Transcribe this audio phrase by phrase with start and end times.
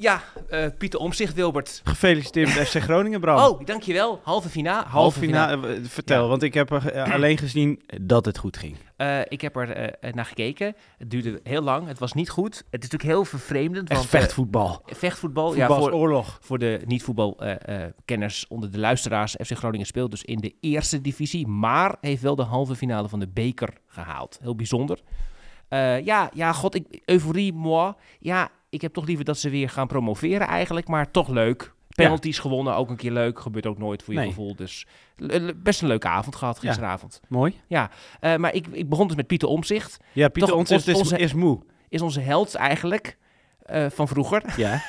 [0.00, 1.80] Ja, eh, Pieter Omzicht, Wilbert.
[1.84, 3.38] Gefeliciteerd met FC Groningen, Bram.
[3.50, 4.20] Oh, dankjewel.
[4.22, 4.84] Halve finale.
[4.86, 5.66] Halve finale.
[5.68, 6.28] eh, Vertel, Ja.
[6.28, 8.76] want ik heb er eh, alleen gezien dat het goed ging.
[8.96, 10.74] Eh, ik heb er eh, naar gekeken.
[10.98, 11.86] Het duurde heel lang.
[11.86, 12.54] Het was niet goed.
[12.56, 13.88] Het is natuurlijk heel vervreemdend.
[13.88, 14.82] Want, eh, vechtvoetbal.
[14.86, 15.54] vechtvoetbal.
[15.56, 16.38] Ja, voor, Voetbalsoorlog.
[16.42, 19.32] voor de niet-voetbalkenners onder de luisteraars.
[19.44, 21.46] FC Groningen speelt dus in de eerste divisie.
[21.46, 24.38] Maar heeft wel de halve finale van de beker gehaald.
[24.42, 24.98] Heel bijzonder.
[25.68, 27.92] Eh, ja, ja, god, ik, euforie, moi.
[28.18, 30.88] Ja, ik heb toch liever dat ze weer gaan promoveren eigenlijk.
[30.88, 31.72] Maar toch leuk.
[31.88, 33.40] Penalties gewonnen, ook een keer leuk.
[33.40, 34.28] Gebeurt ook nooit voor je Nee.
[34.28, 34.54] gevoel.
[34.56, 34.86] Dus
[35.56, 36.68] best een leuke avond gehad Ja.
[36.68, 37.20] gisteravond.
[37.28, 37.60] Mooi.
[37.68, 39.96] Eh, maar ik, ik begon dus met Pieter Omzicht.
[40.12, 41.62] Ja, Pieter ons- is, onze- is moe.
[41.88, 43.18] Is onze held eigenlijk
[43.62, 44.42] eh, van vroeger.
[44.56, 44.82] Ja.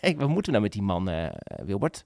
[0.00, 1.28] Hey, wat moeten we nou met die man, eh,
[1.64, 2.04] Wilbert?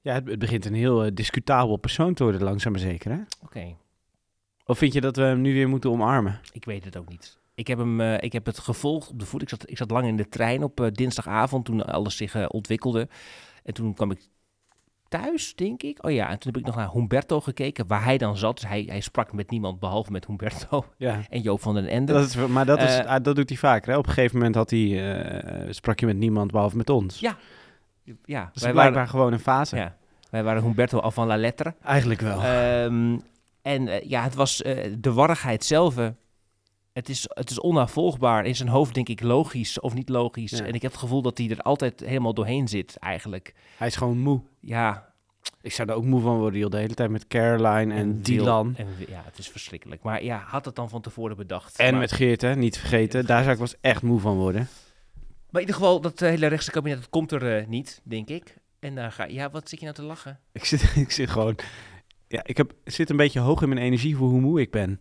[0.00, 3.18] Ja, het, het begint een heel discutabel persoon te worden, langzaam maar zeker, hè?
[3.44, 3.76] Oké,
[4.66, 6.40] Of vind je dat we hem nu weer moeten omarmen?
[6.52, 7.38] ik weet het ook niet.
[7.54, 9.42] Ik heb, hem, eh, ik heb het gevolgd op de voet.
[9.42, 12.44] Ik zat, ik zat lang in de trein op eh, dinsdagavond toen alles zich eh,
[12.48, 13.08] ontwikkelde.
[13.64, 14.20] En toen kwam ik
[15.08, 16.04] thuis, denk ik.
[16.04, 18.60] Oh ja, en toen heb ik nog naar Humberto gekeken, waar hij dan zat.
[18.60, 21.20] Dus hij, hij sprak met niemand behalve met Humberto Ja.
[21.28, 22.12] en Joop van den Ende.
[22.12, 23.98] Dat is, maar dat, is, ah, dat doet hij vaker, hè?
[23.98, 27.20] Op een gegeven moment had hij, sprak je met niemand behalve met ons.
[27.20, 27.36] Ja,
[28.24, 29.76] ja, is wij blijkbaar waren, gewoon een fase.
[29.76, 29.96] ja,
[30.30, 31.74] wij waren Humberto al van la lettre.
[31.82, 32.42] Eigenlijk wel.
[32.42, 33.16] Ehm,
[33.66, 35.96] en eh, ja, het was eh, de warrigheid zelf.
[35.96, 36.08] eh,
[36.92, 38.46] Het is, het is onnavolgbaar.
[38.46, 40.50] In zijn hoofd denk ik logisch of niet logisch.
[40.50, 40.64] Ja.
[40.64, 43.54] En ik heb het gevoel dat hij er altijd helemaal doorheen zit, eigenlijk.
[43.76, 44.40] hij is gewoon moe.
[44.60, 45.14] Ja.
[45.60, 46.70] Ik zou er ook moe van worden, joh.
[46.70, 48.74] De hele tijd met Caroline en, Dylan.
[48.76, 50.02] En, ja, het is verschrikkelijk.
[50.02, 51.78] Maar ja, had het dan van tevoren bedacht.
[51.78, 52.56] En maar, met Geert, hè?
[52.56, 53.26] Niet vergeten.
[53.26, 54.68] Daar zou ik eens echt moe van worden.
[55.50, 58.56] maar in ieder geval, dat hele rechtse kabinet dat komt er niet, denk ik.
[58.78, 60.38] En daar ga Ja, wat zit je nou te lachen?
[60.52, 61.56] Ik zit, ik zit gewoon...
[62.28, 65.00] Ja, ik heb, zit een beetje hoog in mijn energie voor hoe moe ik ben.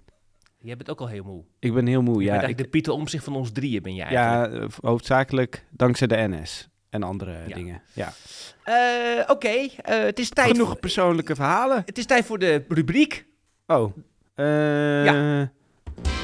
[0.60, 1.44] Jij bent ook al heel moe.
[1.60, 2.38] Ik ben heel moe, je ja.
[2.40, 4.54] bent Ik, de Pieter Omzicht van ons drieën, ben eigenlijk.
[4.54, 6.70] ja, eh, hoofdzakelijk dankzij de NS.
[6.90, 7.56] En andere Ja.
[7.56, 7.82] dingen.
[7.94, 8.14] Ja.
[8.64, 9.68] Eh, Oké, eh,
[10.04, 11.82] het is tijd Genoeg voor- persoonlijke verhalen.
[11.86, 13.26] Het is tijd voor de rubriek.
[13.68, 13.98] Oh.
[14.36, 15.52] eh, Ja.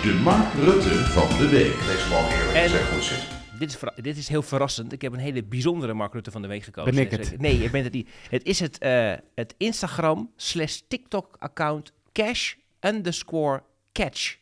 [0.02, 1.80] De Mark Rutte van de week.
[1.86, 3.31] Deze man eerlijk En- gezegd goed zit.
[3.62, 4.92] Dit is, dit is heel verrassend.
[4.92, 6.94] Ik heb een hele bijzondere Mark Rutte van de week gekozen.
[6.96, 7.38] Ben ik het?
[7.40, 8.10] Nee, je bent het niet.
[8.30, 14.38] Het is het, eh, het Instagram slash TikTok account cash underscore catch.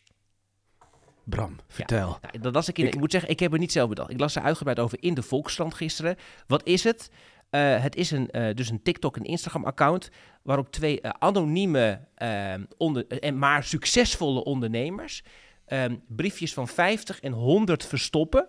[1.24, 2.18] Bram, vertel.
[2.22, 2.86] Nou, dat las ik in.
[2.86, 4.10] Ik, Ik- moet zeggen, ik heb het niet zelf bedacht.
[4.10, 6.16] Ik las er uitgebreid over in de Volkskrant gisteren.
[6.48, 7.12] Wat is het?
[7.50, 10.10] Eh, het is een, eh, dus een TikTok en Instagram account
[10.44, 12.08] waarop twee anonieme
[12.78, 15.24] onder, en maar succesvolle ondernemers
[15.66, 18.48] eh, briefjes van 50 en 100 verstoppen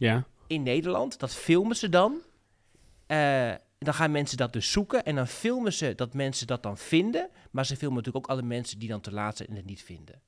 [0.00, 0.24] Ja.
[0.46, 1.18] in Nederland.
[1.18, 2.18] Dat filmen ze dan.
[3.06, 6.78] Eh, dan gaan mensen dat dus zoeken en dan filmen ze dat mensen dat dan
[6.78, 7.28] vinden.
[7.50, 9.82] Maar ze filmen natuurlijk ook alle mensen die dan te laat zijn en het niet
[9.82, 10.20] vinden.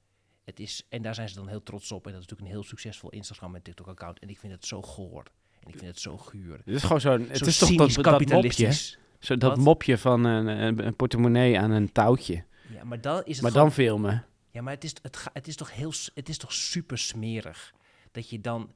[0.45, 2.07] Het is, en daar zijn ze dan heel trots op.
[2.07, 4.19] En dat is natuurlijk een heel succesvol Instagram en TikTok account.
[4.19, 5.25] En ik vind het zo goor.
[5.61, 6.57] En ik vind het zo guur.
[6.65, 7.29] Het is gewoon zo'n...
[7.29, 8.03] Het zo is toch dat, dat mopje?
[8.03, 8.99] kapitalistisch.
[9.19, 9.59] Zo, dat Wat?
[9.65, 12.45] mopje van een, een, een portemonnee aan een touwtje.
[12.75, 14.25] Ja, maar dan is het Maar gewoon- dan filmen.
[14.51, 17.75] Ja, maar het is, het, ga- het is toch heel, het is toch super smerig
[18.13, 18.73] dat je dan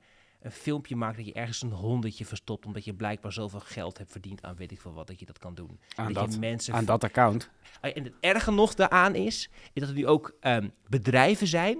[0.46, 4.10] een filmpje maakt dat je ergens een honderdje verstopt omdat je blijkbaar zoveel geld hebt
[4.10, 5.80] verdiend aan weet ik veel wat dat je dat kan doen.
[5.94, 7.50] Aan dat, je dat, mensen aan dat account.
[7.80, 11.78] En het erge nog daaraan is, is dat er nu ook ehm, bedrijven zijn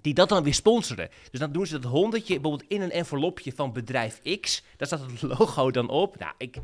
[0.00, 1.08] die dat dan weer sponsoren.
[1.30, 4.62] Dus dan doen ze dat honderdje bijvoorbeeld in een envelopje van bedrijf X.
[4.76, 6.18] Daar staat het logo dan op.
[6.18, 6.56] Nou, ik,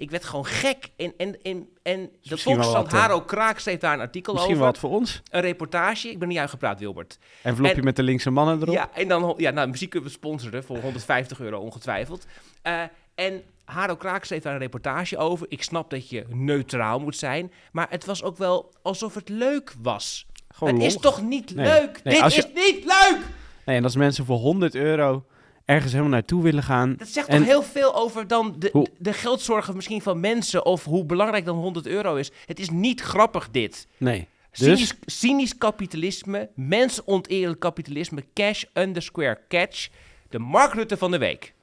[0.00, 0.90] ik werd gewoon gek.
[0.96, 4.54] En, en, en, en de misschien Volkskrant, eh, Haro Kraak schreef daar een artikel Misschien
[4.54, 4.66] over.
[4.66, 5.22] wat voor ons.
[5.30, 6.10] Een reportage.
[6.10, 7.18] Ik ben niet uitgepraat, Wilbert.
[7.42, 8.74] En- met de linkse mannen erop.
[8.74, 12.26] Ja, en dan, ja, nou, muziek kunnen we sponsoren voor 150 euro ongetwijfeld.
[12.62, 12.82] Eh,
[13.14, 15.46] en Haro Kraak schreef daar een reportage over.
[15.48, 19.74] Ik snap dat je neutraal moet zijn, maar het was ook wel alsof het leuk
[19.82, 20.26] was.
[20.54, 21.66] Gewoon het is toch niet Nee.
[21.66, 22.00] leuk?
[22.04, 23.18] Nee, Dit je- is niet leuk!
[23.64, 25.24] Nee, en als mensen voor 100 euro
[25.70, 26.94] ergens helemaal naartoe willen gaan.
[26.96, 30.64] Dat zegt En- toch heel veel over dan de, Hoe- de geldzorgen misschien van mensen
[30.64, 32.30] of hoe belangrijk dan 100 euro is.
[32.46, 33.86] Het is niet grappig dit.
[33.96, 34.28] Nee.
[34.52, 39.88] Cynisch, Dus, cynisch kapitalisme, mensonteerlijk kapitalisme, cash underscore catch.
[40.28, 41.54] De Mark Rutte van de week.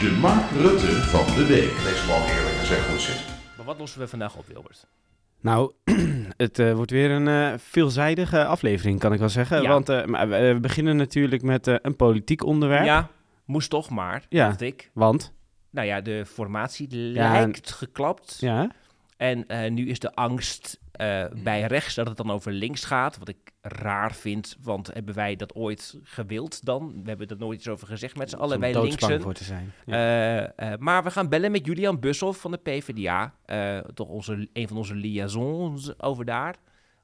[0.00, 1.76] De Mark Rutte van de week.
[1.84, 3.20] Deze man eerlijk gezegd goed zit.
[3.56, 4.86] Maar wat lossen we vandaag op, Wilbert?
[5.40, 5.72] nou,
[6.36, 9.62] het eh, wordt weer een eh, veelzijdige aflevering, kan ik wel zeggen.
[9.62, 9.68] Ja.
[9.68, 12.84] Want eh, we, we beginnen natuurlijk met eh, een politiek onderwerp.
[12.84, 13.08] Ja,
[13.44, 14.46] moest toch maar, Ja.
[14.46, 14.90] dacht ik.
[14.94, 15.32] Want,
[15.70, 18.36] Nou ja, de formatie Ja, lijkt geklapt.
[18.40, 18.70] ja,
[19.16, 23.18] En eh, nu is de angst eh, bij rechts dat het dan over links gaat.
[23.18, 26.92] Wat ik raar vind, want hebben wij dat ooit gewild dan?
[27.02, 29.22] We hebben er nooit iets over gezegd met z'n allen, wij linksen.
[29.22, 29.72] voor te zijn.
[29.86, 30.52] Ja.
[30.54, 33.34] Eh, maar we gaan bellen met Julian Bushoff van de PvdA.
[33.94, 36.54] Toch onze, een van onze liaisons over daar.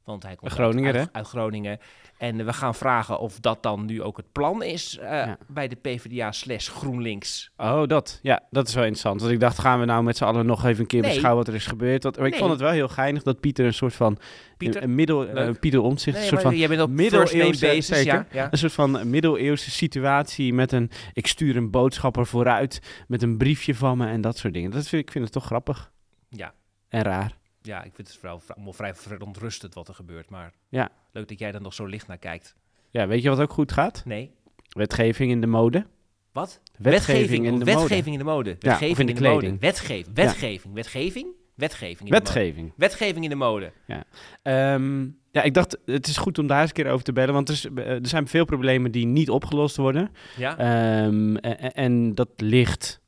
[0.08, 1.78] Want hij komt Groninger, uit, uit Groningen.
[2.18, 5.38] En we gaan vragen of dat dan nu ook het plan is eh, Ja.
[5.48, 7.50] bij de PvdA slash GroenLinks.
[7.56, 8.18] Oh, dat.
[8.22, 9.20] Ja, dat is wel interessant.
[9.20, 11.10] Want ik dacht, gaan we nou met z'n allen nog even een keer Nee.
[11.10, 12.02] beschouwen wat er is gebeurd.
[12.02, 14.18] Want, maar ik vond het wel heel geinig dat Pieter een soort van...
[14.56, 14.82] Pieter?
[14.82, 18.12] Een, middel, eh, Pieter Omtzigt, Nee, een soort van jij bent op middeleeuwse- basis, zeker.
[18.14, 18.26] ja.
[18.32, 18.48] ja.
[18.50, 20.90] Een soort van middeleeuwse situatie met een...
[21.12, 24.70] Ik stuur een boodschapper vooruit met een briefje van me en dat soort dingen.
[24.70, 25.90] Dat vind, ik vind het toch grappig.
[26.28, 26.52] Ja.
[26.88, 27.37] En raar.
[27.68, 30.30] Ja, ik vind het vooral allemaal vrij verontrustend wat er gebeurt.
[30.30, 30.88] Maar Ja.
[31.12, 32.54] leuk dat jij er nog zo licht naar kijkt.
[32.90, 34.02] Ja, weet je wat ook goed gaat?
[34.04, 34.30] Nee?
[34.68, 35.86] Wetgeving in de mode.
[36.32, 36.60] Wat?
[36.78, 37.64] Wetgeving in de mode.
[37.64, 38.50] wetgeving in de mode.
[38.50, 39.60] Ja, Wetgeving in de kleding.
[39.60, 40.14] Wetgeving.
[40.14, 40.74] Wetgeving.
[40.74, 41.26] Wetgeving?
[41.54, 42.24] Wetgeving in de mode.
[42.24, 42.72] Wetgeving.
[42.76, 43.72] Wetgeving in de mode.
[44.42, 47.34] Ehm, ja, ik dacht, het is goed om daar eens een keer over te bellen.
[47.34, 50.10] Want er, is- eh, er zijn veel problemen die niet opgelost worden.
[50.36, 50.58] Ja?
[50.58, 53.00] Ehm, en, en dat ligt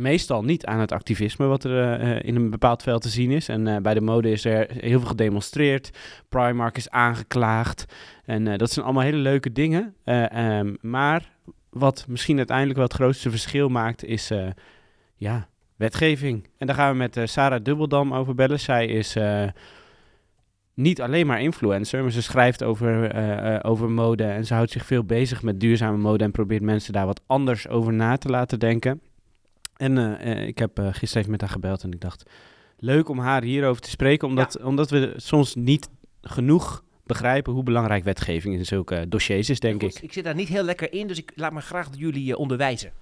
[0.00, 3.48] meestal niet aan het activisme wat er eh, in een bepaald veld te zien is.
[3.48, 5.90] En eh, bij de mode is er heel veel gedemonstreerd.
[6.28, 7.84] Primark is aangeklaagd.
[8.24, 9.94] En eh, dat zijn allemaal hele leuke dingen.
[10.04, 11.30] Eh, ehm, maar
[11.70, 14.46] wat misschien uiteindelijk wel het grootste verschil maakt, is eh,
[15.16, 16.48] ja, wetgeving.
[16.58, 18.60] En daar gaan we met eh, Sarah Dubbeldam over bellen.
[18.60, 19.48] Zij is eh,
[20.74, 24.70] niet alleen maar influencer, maar ze schrijft over, eh, eh, over mode en ze houdt
[24.70, 28.28] zich veel bezig met duurzame mode en probeert mensen daar wat anders over na te
[28.28, 29.00] laten denken.
[29.80, 32.30] En eh, eh, ik heb eh, gisteren even met haar gebeld en ik dacht,
[32.78, 35.88] leuk om haar hierover te spreken, omdat, omdat we soms niet
[36.22, 40.02] genoeg begrijpen hoe belangrijk wetgeving in zulke dossiers is, denk Goed, ik.
[40.02, 42.92] Ik zit daar niet heel lekker in, dus ik laat me graag jullie onderwijzen.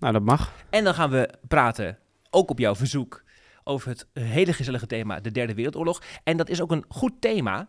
[0.00, 0.52] Nou, dat mag.
[0.70, 1.98] En dan gaan we praten,
[2.30, 3.24] ook op jouw verzoek,
[3.64, 6.02] over het hele gezellige thema de Derde Wereldoorlog.
[6.24, 7.68] En dat is ook een goed thema.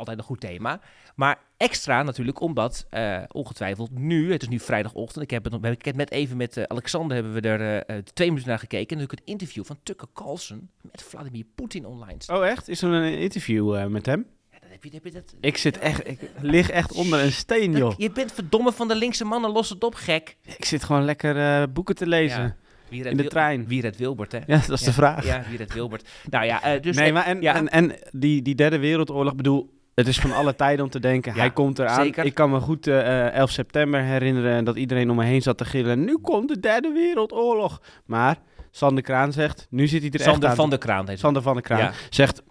[0.00, 0.80] Altijd een goed thema.
[1.14, 5.84] Maar extra natuurlijk omdat eh, ongetwijfeld nu, het is nu vrijdagochtend, ik heb het, ik
[5.84, 8.88] heb net even met eh, Alexander hebben we er eh, twee minuten naar gekeken.
[8.88, 12.18] En natuurlijk het interview van Tucker Carlson met Vladimir Poetin online.
[12.32, 12.68] Oh, echt?
[12.68, 14.26] Is er een interview met hem?
[14.50, 17.72] Ja, heb je, heb je dat, Ik zit echt, ik lig echt onder een steen,
[17.72, 17.88] joh.
[17.88, 20.36] dat- je bent verdomme van de linkse mannen, los het op, gek.
[20.56, 22.42] Ik zit gewoon lekker boeken te lezen.
[22.42, 22.56] Ja.
[22.88, 23.66] Wie In de trein.
[23.66, 24.38] Wie redt Wilbert, hè?
[24.46, 25.24] Ja, dat is de vraag.
[25.24, 26.08] Ja, wie redt Wilbert.
[26.30, 26.96] Nou ja, dus...
[26.96, 27.54] nee, maar en, ja.
[27.54, 29.70] en, en die, die derde wereldoorlog, bedoel,
[30.00, 32.04] het is van alle tijden om te denken, Ja, hij komt eraan.
[32.04, 32.24] zeker.
[32.24, 35.58] Ik kan me goed eh, eh, 11 september herinneren dat iedereen om me heen zat
[35.58, 37.80] te gillen, nu komt de derde wereldoorlog.
[38.04, 38.36] Maar
[38.70, 40.56] Sander Kraan zegt, nu zit hij er echt Sander aan.
[40.56, 41.06] van der Kraan.
[41.14, 41.92] Sander van der Kraan Ja.
[42.10, 42.42] zegt,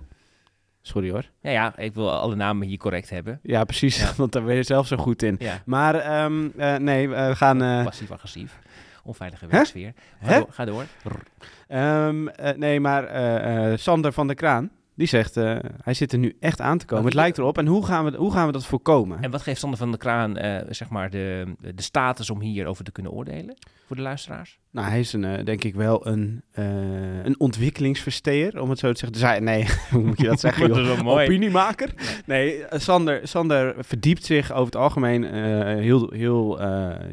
[0.82, 1.24] sorry hoor.
[1.42, 3.40] Ja, ja, ik wil alle namen hier correct hebben.
[3.44, 4.12] Ja, precies, Ja.
[4.18, 5.40] want daar ben je zelf zo goed in.
[5.66, 7.62] Maar ehm, eh, nee, we gaan...
[7.62, 8.60] eh, passief-agressief.
[9.04, 9.94] Onveilige werksfeer.
[10.24, 10.86] Ga, door, ga door.
[11.68, 16.12] Ehm, eh, nee, maar eh, eh, Sander van der Kraan, die zegt, eh, hij zit
[16.12, 17.06] er nu echt aan te komen.
[17.06, 17.58] Het lijkt erop.
[17.58, 19.22] En hoe gaan we, hoe gaan we dat voorkomen?
[19.22, 22.84] En wat geeft Sander van der Kraan, eh, zeg maar, de, de status om hierover
[22.84, 23.58] te kunnen oordelen?
[23.86, 24.60] Voor de luisteraars?
[24.72, 26.66] Nou, hij is een, eh, denk ik wel een, eh,
[27.24, 29.12] een ontwikkelingsversteer, om het zo te zeggen.
[29.20, 30.68] Dus hij, nee, hoe moet je dat zeggen?
[30.86, 31.02] Joh?
[31.02, 31.26] mooi.
[31.26, 31.90] Opiniemaker?
[32.26, 35.24] Nee, eh, Sander, Sander verdiept zich over het algemeen
[35.80, 36.60] heel, heel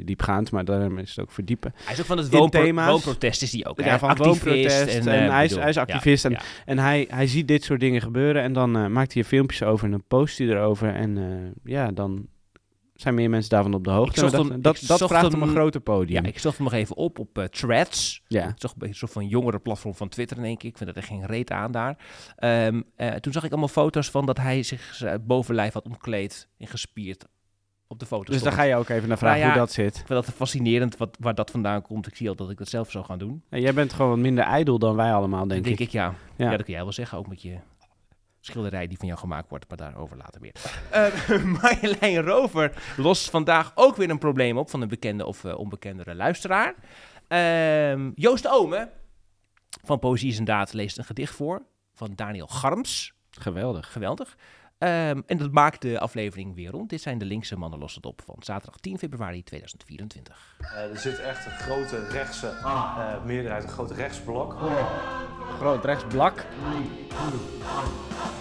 [0.05, 1.73] diepgaand, maar daarom is het ook verdiepen.
[1.85, 2.61] Hij is ook van het woonpro
[2.91, 3.81] woonprotest, is hij ook.
[3.81, 6.41] Ja, van Activist woonprotest en hij is- hij is ja, activist en- ja.
[6.65, 9.85] En hij, hij ziet dit soort dingen gebeuren en dan maakt hij er filmpjes over
[9.85, 10.95] en dan post hij erover.
[10.95, 11.19] En
[11.65, 12.27] ja, dan
[12.97, 14.25] zijn meer mensen daarvan op de hoogte.
[14.25, 16.23] Ik we hem- ik dat dat vraagt om een groter podium.
[16.23, 18.23] Ja, ik zocht hem nog even op op eh, Threads.
[18.27, 18.53] ja.
[18.53, 20.71] Toch een soort van jongere platform van Twitter in één keer.
[20.71, 21.99] Ik vind dat er geen reet aan daar.
[22.37, 26.49] Ehm, eh, toen zag ik allemaal foto's van dat hij zich zijn bovenlijf had omkleed
[26.59, 27.25] en gespierd
[27.89, 28.35] op de foto's.
[28.35, 29.97] Dus daar ga je ook even naar vragen Nou ja, hoe dat zit.
[29.97, 32.07] Ik vind dat fascinerend wat, waar dat vandaan komt.
[32.07, 33.43] Ik zie al dat ik dat zelf zou gaan doen.
[33.49, 35.87] En jij bent gewoon wat minder ijdel dan wij allemaal, denk, denk ik.
[35.87, 36.15] ik, ja.
[36.37, 36.45] Ja.
[36.51, 36.57] ja.
[36.57, 37.57] dat kun jij wel zeggen, ook met je
[38.47, 40.55] schilderij die van jou gemaakt wordt, maar daarover later weer.
[40.91, 45.59] Eh, Marjolein Rover lost vandaag ook weer een probleem op van een bekende of eh,
[45.59, 46.75] onbekendere luisteraar.
[47.29, 48.91] Ehm, Joost Ome
[49.85, 51.63] van Poëzie is een Daad leest een gedicht voor
[51.95, 53.13] van Daniel Garms.
[53.31, 53.93] Geweldig.
[53.93, 54.37] Geweldig.
[54.79, 56.91] Ehm, en dat maakt de aflevering weer rond.
[56.91, 60.57] Dit zijn de linkse mannen lossen het op van zaterdag 10 februari 2024.
[60.59, 64.57] Eh, er zit echt een grote rechtse eh, meerderheid, een groot rechtsblok.
[65.59, 66.37] Groot rechtsblak.
[66.37, 66.45] De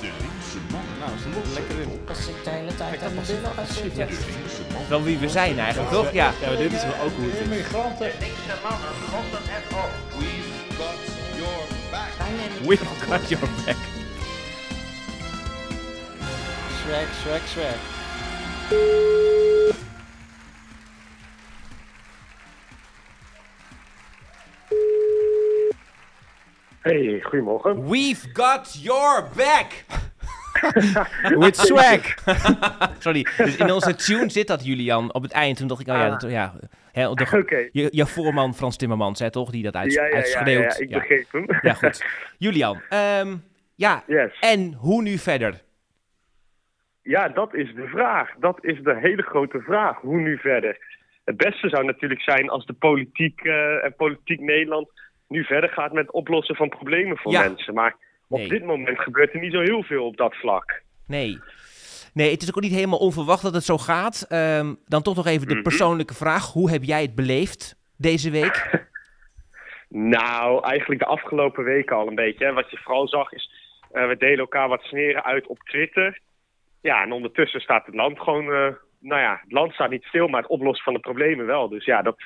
[0.02, 0.82] linkse man.
[1.00, 1.12] Nou,
[1.44, 2.08] is lekker in.
[2.08, 4.06] Als ik de hele tijd aan mijn billen ga De
[4.38, 6.12] linkse wel wie we zijn eigenlijk, toch?
[6.12, 6.34] Ja.
[6.42, 7.48] Ja, maar dit is wel ook hoe het is.
[12.68, 13.95] We've got your back.
[16.86, 18.86] Swag, swag, swag.
[26.82, 27.88] Hey, goedemorgen.
[27.90, 29.86] We've got your back.
[31.40, 32.02] With swag.
[33.00, 35.14] Sorry, dus in onze tune zit dat, Julian.
[35.14, 36.54] Op het eind, toen dacht ik, oh ja, dat, ja
[36.92, 37.68] hè, de, Oké.
[37.72, 39.52] je, je voorman Frans Timmermans, hè, toch?
[39.52, 40.76] Die dat uit, Ja, ja, ja, ja, uitschreeuwt.
[40.78, 41.46] ja, ik begreep hem.
[41.62, 42.04] Ja, goed.
[42.38, 43.36] Julian, ehm,
[43.76, 44.38] Ja, Yes.
[44.40, 45.62] en hoe nu verder?
[47.06, 48.30] Ja, dat is de vraag.
[48.40, 49.98] Dat is de hele grote vraag.
[50.02, 50.78] Hoe nu verder?
[51.26, 54.90] Het beste zou natuurlijk zijn als de politiek eh, en politiek Nederland
[55.28, 57.42] nu verder gaat met het oplossen van problemen voor Ja.
[57.48, 57.74] mensen.
[57.74, 57.96] Maar
[58.28, 58.48] op Nee.
[58.50, 60.82] dit moment gebeurt er niet zo heel veel op dat vlak.
[61.08, 61.40] Nee.
[62.14, 64.26] Nee, het is ook niet helemaal onverwacht dat het zo gaat.
[64.30, 65.64] Ehm, dan toch nog even de Mhm.
[65.64, 66.52] persoonlijke vraag.
[66.52, 68.56] Hoe heb jij het beleefd deze week?
[69.90, 72.46] Nou, eigenlijk de afgelopen weken al een beetje.
[72.46, 72.54] Hè.
[72.54, 73.52] Wat je vooral zag is,
[73.92, 76.20] eh, we delen elkaar wat sneren uit op Twitter.
[76.86, 80.28] Ja, en ondertussen staat het land gewoon, eh, nou ja, het land staat niet stil,
[80.28, 81.70] maar het oplossen van de problemen wel.
[81.70, 82.18] Dus ja, dat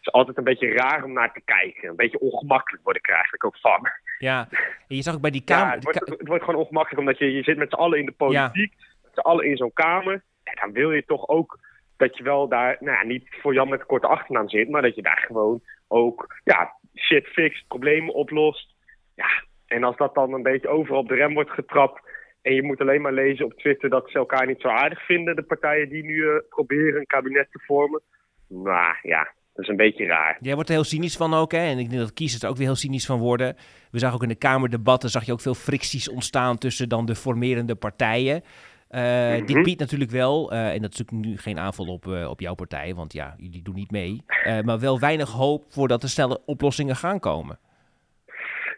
[0.00, 1.88] is altijd een beetje raar om naar te kijken.
[1.88, 3.88] Een beetje ongemakkelijk word ik er eigenlijk ook van.
[4.18, 4.48] Ja,
[4.88, 5.74] en je zag ook bij die Ja, kamer...
[5.74, 8.12] het, wordt, het wordt gewoon ongemakkelijk omdat je, je zit met z'n allen in de
[8.12, 10.22] politiek, met z'n allen in zo'n kamer.
[10.42, 11.58] En dan wil je toch ook
[11.96, 14.82] dat je wel daar, nou ja, niet voor Jan met een korte achternaam zit, maar
[14.82, 18.74] dat je daar gewoon ook, ja, shit fixt, problemen oplost.
[19.14, 19.28] Ja,
[19.66, 22.09] en als dat dan een beetje overal op de rem wordt getrapt
[22.42, 25.36] en je moet alleen maar lezen op Twitter dat ze elkaar niet zo aardig vinden,
[25.36, 28.00] de partijen die nu eh, proberen een kabinet te vormen.
[28.48, 30.38] Nou ja, dat is een beetje raar.
[30.40, 31.58] Jij wordt er heel cynisch van ook, hè?
[31.58, 33.56] En ik denk dat kiezers er ook weer heel cynisch van worden.
[33.90, 37.14] We zagen ook in de Kamerdebatten, zag je ook veel fricties ontstaan tussen dan de
[37.14, 38.42] formerende partijen.
[38.88, 42.40] Eh, Dit biedt natuurlijk wel, eh, en dat is natuurlijk nu geen aanval op, op
[42.40, 44.24] jouw partij, want ja, jullie doen niet mee.
[44.66, 47.58] maar wel weinig hoop voordat er snelle oplossingen gaan komen.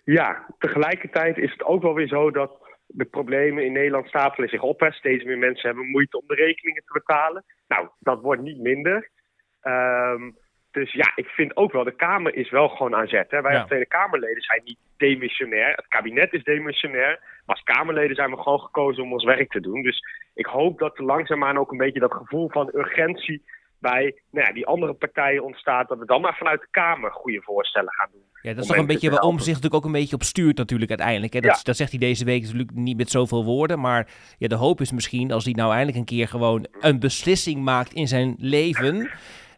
[0.05, 2.62] Ja, tegelijkertijd is het ook wel weer zo dat
[2.93, 4.81] de problemen in Nederland stapelen zich op.
[4.81, 4.91] Hè.
[4.93, 7.45] Steeds meer mensen hebben moeite om de rekeningen te betalen.
[7.69, 9.09] Nou, dat wordt niet minder.
[9.61, 10.31] Ehm,
[10.71, 13.31] dus ja, ik vind ook wel, de Kamer is wel gewoon aan zet.
[13.31, 13.41] Hè.
[13.41, 13.59] Wij Ja.
[13.59, 15.71] als Tweede Kamerleden zijn niet demissionair.
[15.77, 17.19] Het kabinet is demissionair.
[17.21, 19.83] Maar als Kamerleden zijn we gewoon gekozen om ons werk te doen.
[19.83, 23.43] Dus ik hoop dat er langzaamaan ook een beetje dat gevoel van urgentie
[23.83, 25.89] bij nou ja, die andere partijen ontstaat.
[25.89, 28.23] Dat we dan maar vanuit de Kamer goede voorstellen gaan doen.
[28.43, 30.91] Ja, dat is toch een beetje waarom zich natuurlijk ook een beetje op stuurt natuurlijk
[30.91, 31.33] uiteindelijk.
[31.33, 31.41] Hè?
[31.41, 31.63] Dat, Ja.
[31.63, 33.81] dat zegt hij deze week natuurlijk niet met zoveel woorden.
[33.81, 34.09] Maar
[34.39, 37.93] ja, de hoop is misschien als hij nou eindelijk een keer gewoon een beslissing maakt
[37.93, 39.11] in zijn leven.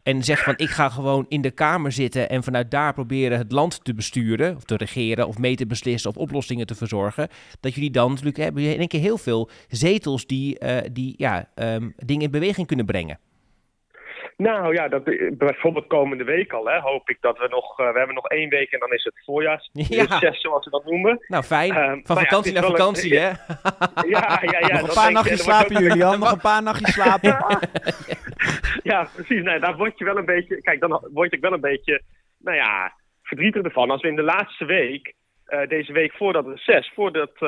[0.02, 3.52] En zegt van ik ga gewoon in de Kamer zitten en vanuit daar proberen het
[3.52, 4.56] land te besturen.
[4.56, 7.28] Of te regeren of mee te beslissen of oplossingen te verzorgen.
[7.60, 11.48] Dat jullie dan natuurlijk hebben in één keer heel veel zetels die, eh, die ja,
[11.54, 13.18] ehm, dingen in beweging kunnen brengen.
[14.36, 15.04] Nou ja, dat,
[15.38, 17.78] bijvoorbeeld komende week al hè, hoop ik dat we nog...
[17.78, 21.24] eh, we hebben nog één week en dan is het voorjaarsreces, zoals we dat noemen.
[21.28, 23.28] Nou fijn, Ehm, van ja, vakantie naar vakantie hè.
[24.14, 24.80] Ja, ja, ja.
[24.80, 26.18] Nog een paar nachtjes slapen, Julian.
[26.18, 27.36] Nog een paar nachtjes slapen.
[28.82, 29.42] Ja, precies.
[29.42, 30.60] Nee, daar word je wel een beetje...
[30.60, 32.02] Kijk, dan word ik wel een beetje,
[32.38, 33.90] nou ja, verdrietig ervan.
[33.90, 35.14] Als we in de laatste week,
[35.44, 37.38] eh, deze week voordat het reces, voordat eh,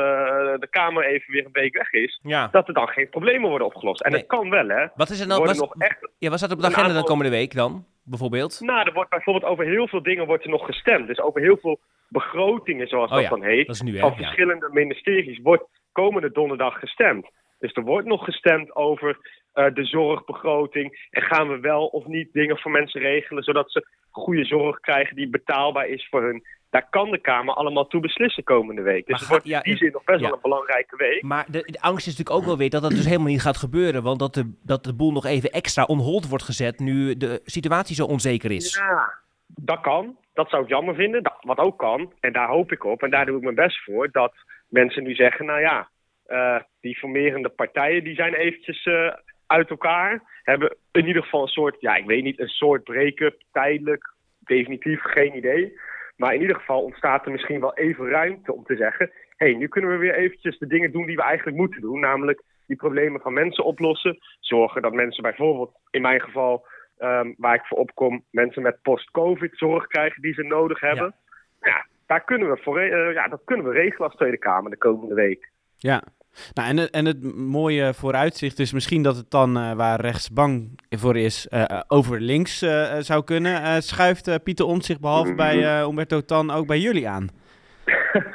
[0.60, 2.48] de Kamer even weer een week weg is, Ja.
[2.52, 4.00] dat er dan geen problemen worden opgelost.
[4.00, 4.20] En Nee.
[4.20, 4.86] dat kan wel, hè.
[4.94, 5.44] Wat is er nou?
[5.44, 7.84] Wat, nog echt ja, wat staat er op de agenda dan aantal- komende week dan?
[8.04, 8.60] Bijvoorbeeld?
[8.60, 11.06] Nou, er wordt bijvoorbeeld over heel veel dingen wordt er nog gestemd.
[11.06, 14.68] Dus over heel veel begrotingen, zoals Oh dat ja, dan heet, dat nu, van verschillende
[14.72, 17.26] ministeries, wordt komende donderdag gestemd.
[17.58, 19.18] Dus er wordt nog gestemd over
[19.56, 21.08] eh, de zorgbegroting.
[21.10, 25.16] En gaan we wel of niet dingen voor mensen regelen, zodat ze goede zorg krijgen
[25.16, 26.44] die betaalbaar is voor hun.
[26.70, 29.06] Daar kan de Kamer allemaal toe beslissen komende week.
[29.06, 30.24] Dus Maar het wordt ja, in die zin nog best ja.
[30.24, 31.22] wel een belangrijke week.
[31.22, 33.56] Maar de, de angst is natuurlijk ook wel weer dat dat dus helemaal niet gaat
[33.56, 34.02] gebeuren.
[34.02, 37.40] Want dat de, dat de boel nog even extra on hold wordt gezet nu de
[37.44, 38.74] situatie zo onzeker is.
[38.74, 39.12] Ja,
[39.46, 40.16] dat kan.
[40.34, 41.22] Dat zou ik jammer vinden.
[41.22, 43.84] Dat, wat ook kan, en daar hoop ik op, en daar doe ik mijn best
[43.84, 44.34] voor, dat
[44.68, 45.88] mensen nu zeggen, nou ja,
[46.26, 49.12] eh, die formerende partijen die zijn eventjes eh,
[49.46, 50.22] uit elkaar.
[50.42, 55.02] Hebben in ieder geval een soort, ja, ik weet niet, een soort break-up, tijdelijk, definitief,
[55.02, 55.78] geen idee.
[56.16, 59.54] Maar in ieder geval ontstaat er misschien wel even ruimte om te zeggen, hé, hey,
[59.54, 62.76] nu kunnen we weer eventjes de dingen doen die we eigenlijk moeten doen, namelijk die
[62.76, 64.18] problemen van mensen oplossen.
[64.40, 66.66] Zorgen dat mensen bijvoorbeeld, in mijn geval,
[66.98, 71.14] ehm, waar ik voor opkom, mensen met post-covid zorg krijgen die ze nodig hebben.
[71.60, 74.76] Ja, daar kunnen we voor, eh, ja, dat kunnen we regelen als Tweede Kamer de
[74.76, 75.50] komende week.
[75.76, 76.02] Ja.
[76.54, 80.30] Nou, en, het- en het mooie vooruitzicht is misschien dat het dan uh, waar rechts
[80.32, 83.82] bang voor is, uh, over links uh, zou kunnen.
[83.82, 85.36] schuift Pieter Omtzigt behalve Mhm.
[85.36, 87.28] bij Umberto Tan ook bij jullie aan?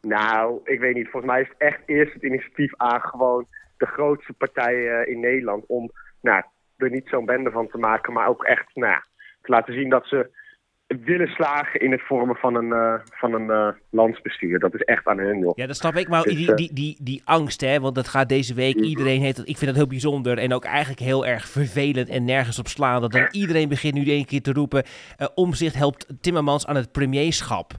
[0.00, 1.08] nou, ik weet niet.
[1.10, 3.46] Volgens mij is het echt eerst het initiatief aan gewoon
[3.76, 6.42] de grootste partij in Nederland om nou,
[6.76, 9.00] er niet zo'n bende van te maken, maar ook echt nou,
[9.42, 10.42] te laten zien dat ze
[10.86, 14.58] willen slagen in het vormen van een, uh, van een uh, landsbestuur.
[14.58, 15.56] Dat is echt aan hun, joh.
[15.56, 16.08] Ja, dat snap ik.
[16.08, 18.74] Maar Dus, die, uh, die, die, die angst, hè, want dat gaat deze week.
[18.74, 19.48] Iedereen heeft het.
[19.48, 23.00] Ik vind dat heel bijzonder en ook eigenlijk heel erg vervelend en nergens op slaan.
[23.00, 24.84] Dat dan iedereen begint nu één keer te roepen.
[25.18, 27.72] Uh, omzicht helpt Timmermans aan het premierschap.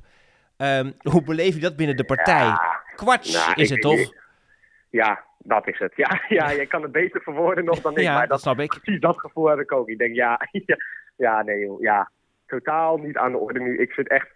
[0.57, 2.43] Um, hoe beleef je dat binnen de partij?
[2.43, 4.13] Ja, Kwarts nou, is ik het toch?
[4.89, 5.93] Ja, dat is het.
[5.95, 8.03] Ja, ja, je kan het beter verwoorden nog dan ik.
[8.03, 8.69] ja, maar dat, dat, snap ik.
[8.69, 9.89] Precies dat gevoel heb ik ook.
[9.89, 10.77] Ik denk, ja, ja,
[11.15, 12.12] ja nee joh, ja.
[12.47, 13.77] Totaal niet aan de orde nu.
[13.77, 14.27] Ik vind echt,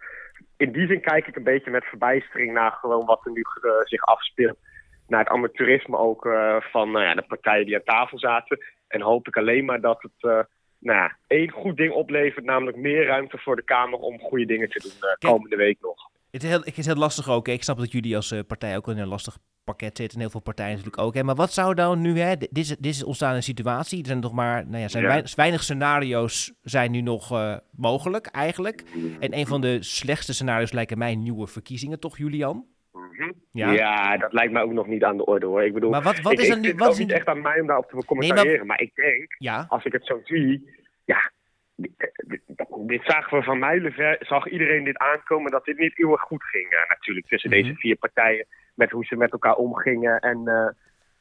[0.56, 3.70] in die zin kijk ik een beetje met verbijstering naar gewoon wat er nu eh,
[3.84, 4.58] zich afspeelt.
[5.06, 8.58] Naar het amateurisme ook eh, van nou ja, de partijen die aan tafel zaten.
[8.88, 10.40] En hoop ik alleen maar dat het eh,
[10.78, 12.44] nou ja, één goed ding oplevert.
[12.44, 16.10] Namelijk meer ruimte voor de Kamer om goede dingen te doen komende week nog.
[16.30, 17.46] Het is heel, het is heel lastig ook.
[17.46, 17.52] hè.
[17.52, 20.14] Ik snap dat jullie als eh, partij ook in een lastig pakket zitten.
[20.14, 21.14] En heel veel partijen natuurlijk ook.
[21.14, 21.22] Hè.
[21.24, 22.18] Maar wat zou dan nu...
[22.18, 24.00] Hè, dit, is, dit is ontstaan een situatie.
[24.00, 24.66] Er zijn nog maar...
[24.66, 25.22] Nou ja, zijn Ja.
[25.36, 28.82] weinig scenario's zijn nu nog eh, mogelijk eigenlijk.
[29.20, 32.64] En een van de slechtste scenario's lijken mij nieuwe verkiezingen, toch Julian?
[32.92, 33.32] Mhm.
[33.52, 33.70] Ja.
[33.72, 34.16] Ja.
[34.16, 35.62] dat lijkt mij ook nog niet aan de orde hoor.
[35.64, 36.74] Ik bedoel, Maar wat, wat is ik dan nu...
[36.74, 38.66] Wat het is niet echt aan mij om daarop te commentariëren.
[38.66, 38.80] maar...
[38.80, 40.70] ik denk, Ja, als ik het zo zie,
[41.04, 41.30] ja,
[42.86, 46.70] dit, zagen we van mijlenver, zag iedereen dit aankomen dat dit niet eeuwig goed ging
[46.70, 47.62] eh, natuurlijk tussen Mhm.
[47.62, 50.68] deze vier partijen met hoe ze met elkaar omgingen en eh,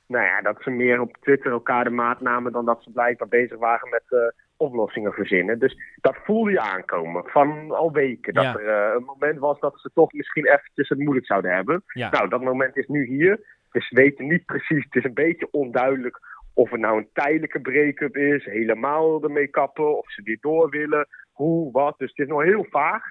[0.07, 3.27] nou ja, dat ze meer op Twitter elkaar de maat namen dan dat ze blijkbaar
[3.27, 4.19] bezig waren met eh,
[4.57, 5.59] oplossingen verzinnen.
[5.59, 8.33] Dus dat voelde je aankomen van al weken.
[8.33, 8.57] Dat Ja.
[8.59, 11.83] er een moment was dat ze toch misschien eventjes het moeilijk zouden hebben.
[11.93, 12.09] ja.
[12.09, 13.39] Nou, dat moment is nu hier.
[13.71, 14.83] Dus we weten niet precies.
[14.83, 16.19] Het is een beetje onduidelijk
[16.59, 21.07] of het nou een tijdelijke break-up is, helemaal ermee kappen, of ze weer door willen,
[21.31, 21.97] hoe, wat.
[21.97, 23.03] Dus het is nog heel vaag.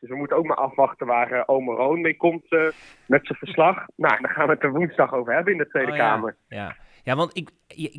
[0.00, 2.68] Dus we moeten ook maar afwachten waar Ome Roon mee komt eh,
[3.06, 3.84] met zijn verslag.
[3.96, 6.08] Nou, daar gaan we het er woensdag over hebben in de Tweede Oh, ja.
[6.08, 6.36] Kamer.
[6.48, 7.50] Ja, ja want ik,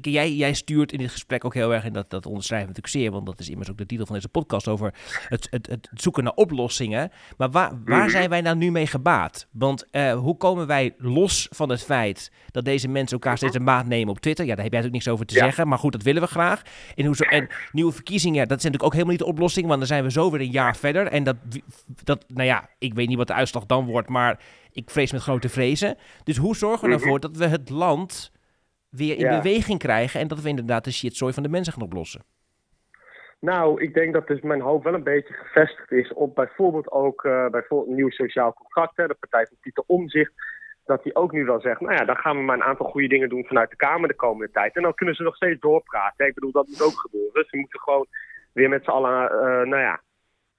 [0.02, 3.04] jij, jij stuurt in dit gesprek ook heel erg, en dat, dat onderschrijven we natuurlijk
[3.04, 4.94] zeer, want dat is immers ook de titel van deze podcast over
[5.28, 7.12] het, het, het zoeken naar oplossingen.
[7.38, 8.10] Maar waar, waar Mhm.
[8.10, 9.48] zijn wij nou nu mee gebaat?
[9.52, 13.64] Want eh, hoe komen wij los van het feit dat deze mensen elkaar steeds een
[13.64, 14.46] maat nemen op Twitter?
[14.46, 15.44] Ja, daar heb jij natuurlijk niks over te Mhm.
[15.44, 15.50] Ja.
[15.50, 16.62] zeggen, maar goed, dat willen we graag.
[16.96, 20.04] En, en nieuwe verkiezingen, dat is natuurlijk ook helemaal niet de oplossing, want dan zijn
[20.04, 21.08] we zo weer een jaar verder.
[21.08, 21.36] En dat,
[22.04, 24.40] dat, nou ja, ik weet niet wat de uitslag dan wordt, maar
[24.72, 25.98] ik vrees met grote vrezen.
[26.24, 27.04] Dus hoe zorgen we Mhm.
[27.04, 28.32] ervoor dat we het land
[28.90, 29.42] weer in Ja.
[29.42, 32.24] beweging krijgen en dat we inderdaad de shitzooi van de mensen gaan oplossen.
[33.40, 37.24] Nou, ik denk dat dus mijn hoop wel een beetje gevestigd is op bijvoorbeeld ook
[37.24, 38.98] eh, bijvoorbeeld een nieuw sociaal contract.
[38.98, 40.32] Hè, de partij van Pieter Omzicht.
[40.86, 43.08] Dat die ook nu wel zegt, nou ja, dan gaan we maar een aantal goede
[43.08, 44.76] dingen doen vanuit de Kamer de komende tijd.
[44.76, 46.16] En dan kunnen ze nog steeds doorpraten.
[46.18, 46.26] hè.
[46.26, 47.46] Ik bedoel, dat moet ook gebeuren.
[47.48, 48.08] Ze moeten gewoon
[48.54, 50.02] weer met z'n allen, eh, nou ja,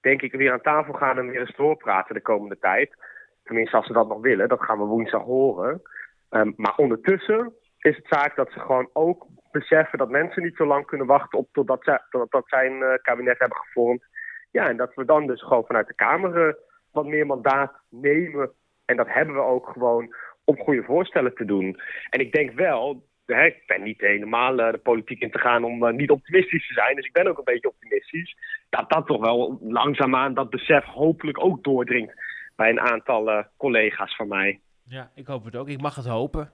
[0.01, 2.95] denk ik, weer aan tafel gaan en weer eens doorpraten de komende tijd.
[3.43, 4.49] Tenminste, als ze dat nog willen.
[4.49, 5.81] Dat gaan we woensdag horen.
[6.29, 10.65] Ehm, maar ondertussen is het zaak dat ze gewoon ook beseffen dat mensen niet zo
[10.65, 14.05] lang kunnen wachten op totdat zij, totdat zij een eh, kabinet hebben gevormd.
[14.51, 16.53] Ja, en dat we dan dus gewoon vanuit de Kamer eh,
[16.91, 18.51] wat meer mandaat nemen.
[18.85, 21.79] En dat hebben we ook gewoon om goede voorstellen te doen.
[22.09, 25.63] En ik denk wel, hè, ik ben niet helemaal eh, de politiek in te gaan
[25.63, 26.95] om niet optimistisch te zijn.
[26.95, 28.35] Dus ik ben ook een beetje optimistisch.
[28.69, 32.13] Dat dat toch wel langzaamaan dat besef hopelijk ook doordringt
[32.55, 34.59] bij een aantal collega's van mij.
[34.83, 35.69] Ja, ik hoop het ook.
[35.69, 36.51] Ik mag het hopen.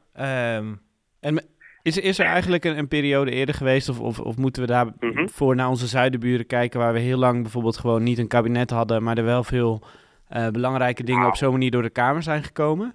[1.26, 1.38] Ehm,
[1.82, 4.86] Is, is er eigenlijk een, een periode eerder geweest, of, of, of moeten we daar
[5.00, 5.28] Mhm.
[5.28, 9.04] voor naar onze zuidenburen kijken, waar we heel lang bijvoorbeeld gewoon niet een kabinet hadden,
[9.04, 9.82] maar er wel veel
[10.30, 12.94] eh, belangrijke dingen op zo'n manier door de Kamer zijn gekomen?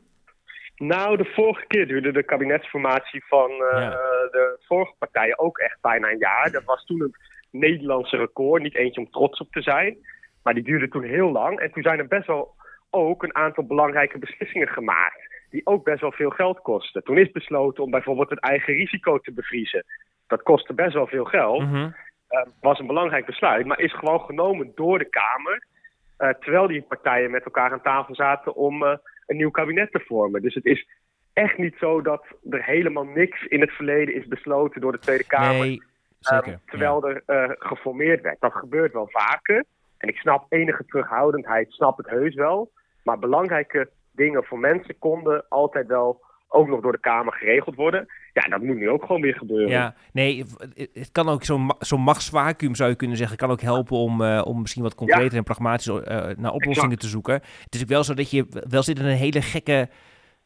[0.76, 3.90] Nou, de vorige keer duurde de kabinetsformatie van eh, Ja.
[4.30, 6.50] de vorige partijen ook echt bijna een jaar.
[6.52, 7.14] Dat was toen een
[7.50, 9.96] Nederlandse record, niet eentje om trots op te zijn.
[10.42, 11.60] Maar die duurde toen heel lang.
[11.60, 12.54] En toen zijn er best wel
[12.90, 15.29] ook een aantal belangrijke beslissingen gemaakt.
[15.50, 17.04] Die ook best wel veel geld kosten.
[17.04, 19.84] Toen is besloten om bijvoorbeeld het eigen risico te bevriezen.
[20.26, 21.60] Dat kostte best wel veel geld.
[21.60, 21.90] mhm.
[22.30, 25.68] Eh, was een belangrijk besluit, maar is gewoon genomen door de Kamer.
[26.16, 30.00] eh, terwijl die partijen met elkaar aan tafel zaten om eh, een nieuw kabinet te
[30.06, 30.42] vormen.
[30.42, 30.86] Dus het is
[31.32, 35.26] echt niet zo dat er helemaal niks in het verleden is besloten door de Tweede
[35.26, 35.66] Kamer.
[35.66, 35.82] Nee,
[36.18, 36.60] zeker.
[36.66, 38.40] terwijl er geformeerd werd.
[38.40, 39.64] Dat gebeurt wel vaker.
[39.98, 42.70] En ik snap enige terughoudendheid, snap het heus wel.
[43.04, 48.06] Maar belangrijke dingen voor mensen konden altijd wel ook nog door de Kamer geregeld worden.
[48.32, 49.68] Ja, dat moet nu ook gewoon weer gebeuren.
[49.68, 50.44] Ja, nee,
[50.92, 54.42] het- kan ook zo'n zo'n machtsvacuum zou je kunnen zeggen, kan ook helpen om, eh,
[54.44, 57.34] om misschien wat concreter en pragmatisch eh, naar oplossingen te zoeken.
[57.64, 59.88] Het is ook wel zo dat je wel zit in een hele gekke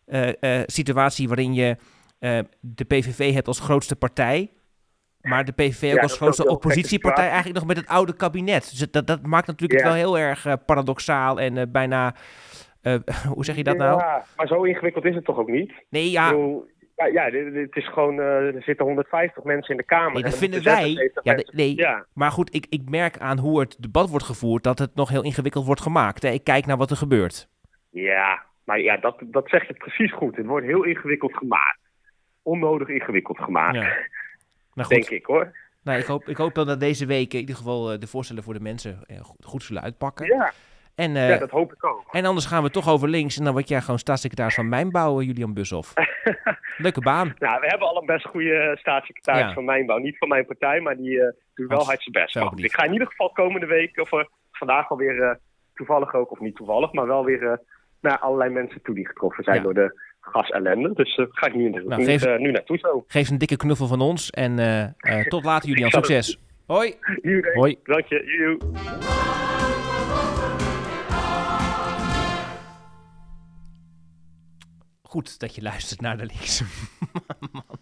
[0.05, 1.77] eh, situatie waarin je
[2.61, 4.51] de PVV hebt als grootste partij,
[5.21, 8.71] maar de PVV ook Ja, als grootste oppositiepartij eigenlijk nog met het oude kabinet.
[8.71, 9.87] Dus dat, dat maakt natuurlijk Ja.
[9.87, 12.15] het wel heel erg paradoxaal en bijna,
[12.85, 12.95] eh,
[13.35, 13.99] hoe zeg je dat nou?
[13.99, 15.73] Ja, maar zo ingewikkeld is het toch ook niet?
[15.89, 16.67] Nee, ja, bedoel,
[16.97, 20.13] ja, ja dit is gewoon, eh, er zitten 150 mensen in de Kamer.
[20.13, 20.93] Nee, dat vinden wij.
[20.95, 21.77] 76 Ja, nee.
[21.77, 25.09] Ja, Maar goed, ik, ik merk aan hoe het debat wordt gevoerd dat het nog
[25.09, 26.23] heel ingewikkeld wordt gemaakt.
[26.23, 26.29] Hè.
[26.29, 27.49] Ik kijk naar wat er gebeurt.
[27.91, 30.37] ja, maar ja, dat, dat zeg je precies goed.
[30.37, 31.79] Het wordt heel ingewikkeld gemaakt.
[32.43, 33.97] Onnodig ingewikkeld gemaakt, Ja.
[34.75, 35.53] Nou denk ik hoor.
[35.83, 38.43] nou, ik, hoop, ik hoop dan dat deze week in ieder geval eh, de voorstellen
[38.43, 40.27] voor de mensen goed, goed zullen uitpakken.
[40.27, 40.53] Ja,
[40.95, 42.05] En, eh, ja, dat hoop ik ook.
[42.11, 45.21] en anders gaan we toch over links en dan word jij gewoon staatssecretaris van Mijnbouw,
[45.21, 45.93] eh, Julian Bushoff.
[46.77, 47.35] Leuke baan.
[47.39, 49.53] Nou, we hebben al een best goede staatssecretaris Ja.
[49.53, 49.99] van Mijnbouw.
[49.99, 52.37] Niet van mijn partij, maar die eh, doet wel hard zijn best.
[52.65, 55.35] Ik ga in ieder geval komende week, of eh, vandaag alweer, eh
[55.75, 57.57] toevallig ook, of niet toevallig, maar wel weer eh,
[58.01, 59.63] naar allerlei mensen toe die getroffen zijn Ja.
[59.63, 60.93] door de gasellende.
[60.95, 63.05] Dus eh ga ik nu, Nou, nu, geef- eh, nu naartoe zo.
[63.07, 65.91] Geef een dikke knuffel van ons en eh, eh, tot later Julian.
[66.01, 66.39] Succes.
[66.67, 66.95] Hoi.
[67.55, 67.79] Hoi.
[67.83, 69.54] Dank je.
[75.15, 76.65] Goed dat je luistert naar de linkse
[77.53, 77.79] man.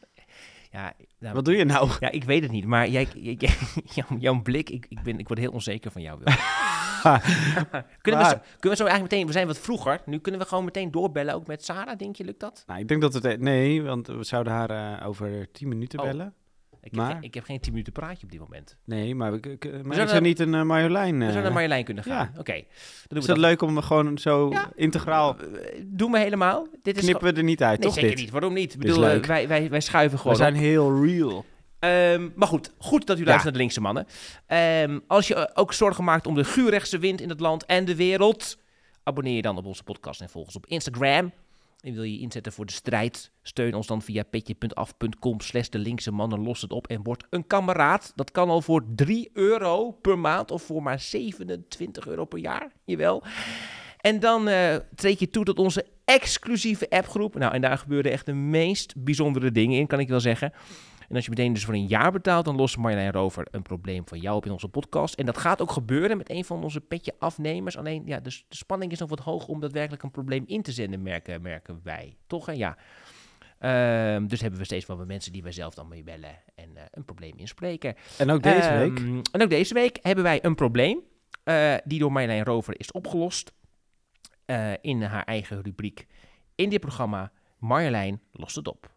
[0.71, 1.91] Ja, nou, Wat doe je nou?
[2.01, 3.09] ja, ik weet het niet, maar jij,
[4.19, 6.19] jouw, blik, ik, ik, ben, ik word heel onzeker van jou.
[8.03, 10.47] Kunnen, we zo, kunnen we zo eigenlijk meteen, we zijn wat vroeger, nu kunnen we
[10.47, 12.65] gewoon meteen doorbellen ook met Sarah, denk je, lukt dat?
[12.67, 13.41] Nou, ik denk dat het...
[13.41, 16.05] Nee, want we zouden haar eh, over 10 minuten Oh.
[16.05, 16.35] bellen.
[16.85, 17.13] Ik heb, Maar?
[17.13, 18.77] geen, ik heb geen 10 minuten praatje op dit moment.
[18.85, 21.13] Nee, maar, we, k- k- maar zouden er naar- niet een eh, Marjolein?
[21.19, 22.31] We eh, zouden naar Marjolein kunnen gaan.
[22.35, 22.41] ja.
[22.41, 22.53] Oké,
[23.09, 24.71] doen is we het leuk om gewoon zo Ja.
[24.75, 25.37] integraal...
[25.39, 26.67] Eh, Doen we helemaal.
[26.83, 28.19] Dit is Knippen we er niet uit, Nee, toch zeker dit?
[28.19, 28.31] niet.
[28.31, 28.73] Waarom niet?
[28.75, 30.61] Ik bedoel, eh, wij, wij, wij schuiven We gewoon zijn op.
[30.61, 31.45] heel real.
[31.79, 34.07] Ehm, maar goed, goed dat u luistert naar de linkse mannen.
[34.47, 37.85] Ehm, als je eh, ook zorgen maakt om de guurrechtse wind in het land en
[37.85, 38.59] de wereld,
[39.03, 41.33] abonneer je dan op onze podcast en volg ons op Instagram.
[41.83, 43.31] En wil je inzetten voor de strijd?
[43.43, 46.43] Steun ons dan via petje.af.com slash de linkse mannen.
[46.43, 48.13] Los het op en word een kameraad.
[48.15, 52.73] Dat kan al voor 3 euro per maand of voor maar 27 euro per jaar.
[52.85, 53.23] Jawel.
[54.01, 57.35] En dan eh treed je toe tot onze exclusieve appgroep.
[57.35, 60.53] Nou, en daar gebeuren echt de meest bijzondere dingen in, kan ik wel zeggen.
[61.13, 64.09] En als je meteen dus voor een jaar betaalt, dan lost Marjolein Rover een probleem
[64.09, 65.15] van jou op in onze podcast.
[65.15, 67.77] En dat gaat ook gebeuren met een van onze petje afnemers.
[67.77, 70.73] Alleen, ja, dus de spanning is nog wat hoog om daadwerkelijk een probleem in te
[70.73, 72.17] zenden, merken, merken wij.
[72.27, 72.53] Toch, hè?
[72.53, 72.77] Ja.
[73.59, 76.83] Ehm, dus hebben we steeds wel mensen die wij zelf dan mee bellen en eh,
[76.91, 77.95] een probleem inspreken.
[78.19, 79.27] En ook deze Ehm, week.
[79.33, 81.01] En ook deze week hebben wij een probleem
[81.45, 83.53] eh, die door Marjolein Rover is opgelost
[84.45, 86.07] eh, in haar eigen rubriek
[86.55, 87.33] in dit programma.
[87.59, 88.92] Marjolein lost het op.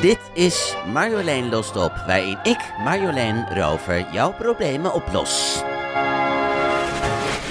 [0.00, 5.62] Dit is Marjolein Lost Op, waarin ik, Marjolein Rover, jouw problemen oplos.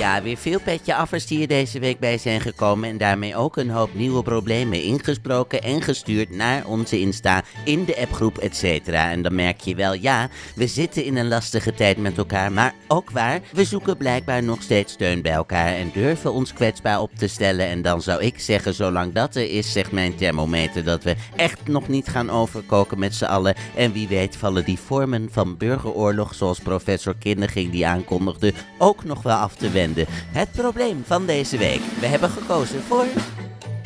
[0.03, 3.57] Ja, weer veel petje affers die er deze week bij zijn gekomen en daarmee ook
[3.57, 8.87] een hoop nieuwe problemen ingesproken en gestuurd naar onze Insta, in de appgroep, etc.
[8.87, 12.73] En dan merk je wel, ja, we zitten in een lastige tijd met elkaar, maar
[12.87, 17.11] ook waar, we zoeken blijkbaar nog steeds steun bij elkaar en durven ons kwetsbaar op
[17.15, 17.67] te stellen.
[17.67, 21.67] En dan zou ik zeggen, zolang dat er is, zegt mijn thermometer, dat we echt
[21.67, 23.55] nog niet gaan overkoken met z'n allen.
[23.75, 29.21] En wie weet vallen die vormen van burgeroorlog, zoals professor Kinneging die aankondigde, ook nog
[29.21, 29.91] wel af te wenden.
[30.31, 31.81] Het probleem van deze week.
[31.99, 33.05] We hebben gekozen voor...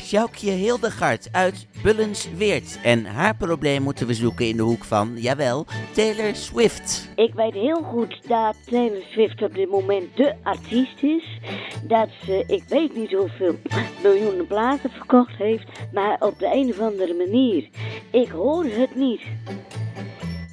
[0.08, 2.80] Sjoukje Hildegard uit Bullensweert.
[2.84, 7.10] En haar probleem moeten we zoeken in de hoek van, jawel, Taylor Swift.
[7.16, 11.40] Ik weet heel goed dat Taylor Swift op dit moment de artiest is.
[11.84, 13.56] Dat ze, ik weet niet hoeveel
[14.04, 17.70] miljoenen platen verkocht heeft, maar op de een of andere manier.
[18.12, 19.22] Ik hoor het niet.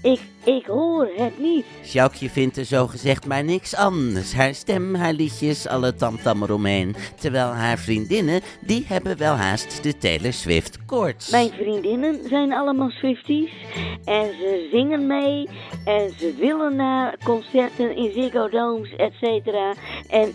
[0.03, 1.65] Ik, ik hoor het niet.
[1.85, 4.35] Sjoukje vindt er zogezegd maar niks anders.
[4.35, 6.97] Haar stem, haar liedjes, alle tamtam eromheen.
[7.21, 11.31] Terwijl haar vriendinnen, die hebben wel haast de Taylor Swift koorts.
[11.31, 13.51] Mijn vriendinnen zijn allemaal Swifties
[14.05, 15.49] en ze zingen mee
[15.85, 19.75] en ze willen naar concerten in Ziggo Domes, et cetera.
[20.11, 20.33] En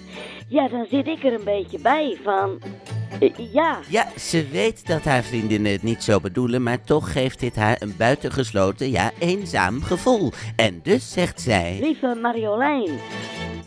[0.48, 2.62] ja, dan zit ik er een beetje bij van,
[3.20, 7.40] eh, ja, Ja, ze weet dat haar vriendinnen het niet zo bedoelen, maar toch geeft
[7.40, 9.98] dit haar een buitengesloten, ja, eenzaam gevoel.
[10.56, 11.78] En dus zegt zij...
[11.82, 13.00] lieve Marjolein,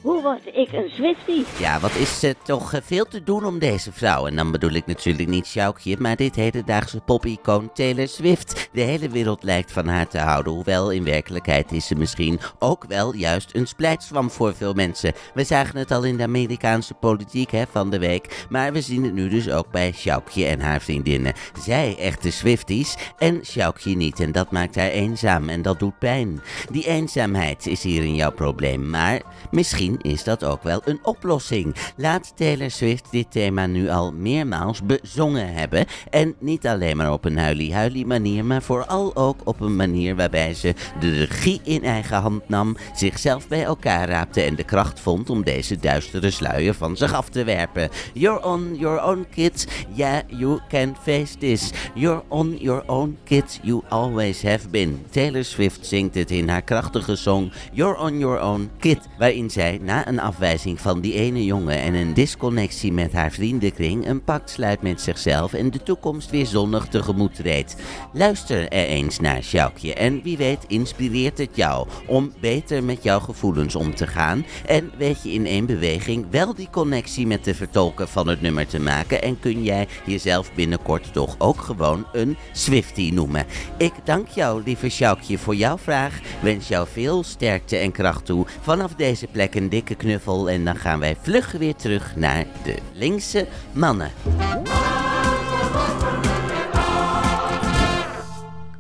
[0.03, 1.45] hoe word ik een Swiftie?
[1.59, 4.27] Ja, wat is er toch eh, veel te doen om deze vrouw?
[4.27, 8.69] En dan bedoel ik natuurlijk niet Sjoukje, maar dit hedendaagse pop-icoon Taylor Swift.
[8.73, 12.85] De hele wereld lijkt van haar te houden, hoewel in werkelijkheid is ze misschien ook
[12.88, 15.12] wel juist een splijtswam voor veel mensen.
[15.35, 19.05] We zagen het al in de Amerikaanse politiek hè, van de week, maar we zien
[19.05, 21.35] het nu dus ook bij Sjoukje en haar vriendinnen.
[21.61, 26.41] Zij echte Swifties en Sjoukje niet en dat maakt haar eenzaam en dat doet pijn.
[26.71, 31.74] Die eenzaamheid is hierin jouw probleem, maar misschien is dat ook wel een oplossing.
[31.96, 35.87] Laat Taylor Swift dit thema nu al meermaals bezongen hebben.
[36.11, 40.55] En niet alleen maar op een huilie-huilie manier, maar vooral ook op een manier waarbij
[40.55, 45.31] ze de regie in eigen hand nam, zichzelf bij elkaar raapte en de kracht vond
[45.31, 47.88] om deze duistere sluier van zich af te werpen.
[48.12, 51.70] You're on your own kid, yeah, you can face this.
[51.94, 55.05] You're on your own kid, you always have been.
[55.11, 59.78] Taylor Swift zingt het in haar krachtige song You're on your own kid, waarin zij
[59.83, 64.51] na een afwijzing van die ene jongen en een disconnectie met haar vriendenkring een pact
[64.51, 67.77] sluit met zichzelf en de toekomst weer zonnig tegemoet treedt.
[68.12, 73.21] Luister er eens naar Sjoukje en wie weet inspireert het jou om beter met jouw
[73.21, 77.55] gevoelens om te gaan en weet je in één beweging wel die connectie met de
[77.55, 82.37] vertolker van het nummer te maken en kun jij jezelf binnenkort toch ook gewoon een
[82.53, 83.47] Swiftie noemen.
[83.77, 88.47] Ik dank jou lieve Sjoukje voor jouw vraag, wens jou veel sterkte en kracht toe
[88.61, 93.46] vanaf deze plek dikke knuffel en dan gaan wij vlug weer terug naar de linkse
[93.74, 94.11] mannen.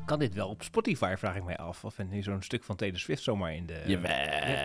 [0.04, 1.84] Kan dit wel op Spotify, vraag ik mij af.
[1.84, 3.82] Of nu zo'n stuk van Taylor Swift zomaar in de...
[3.86, 4.10] Jawel.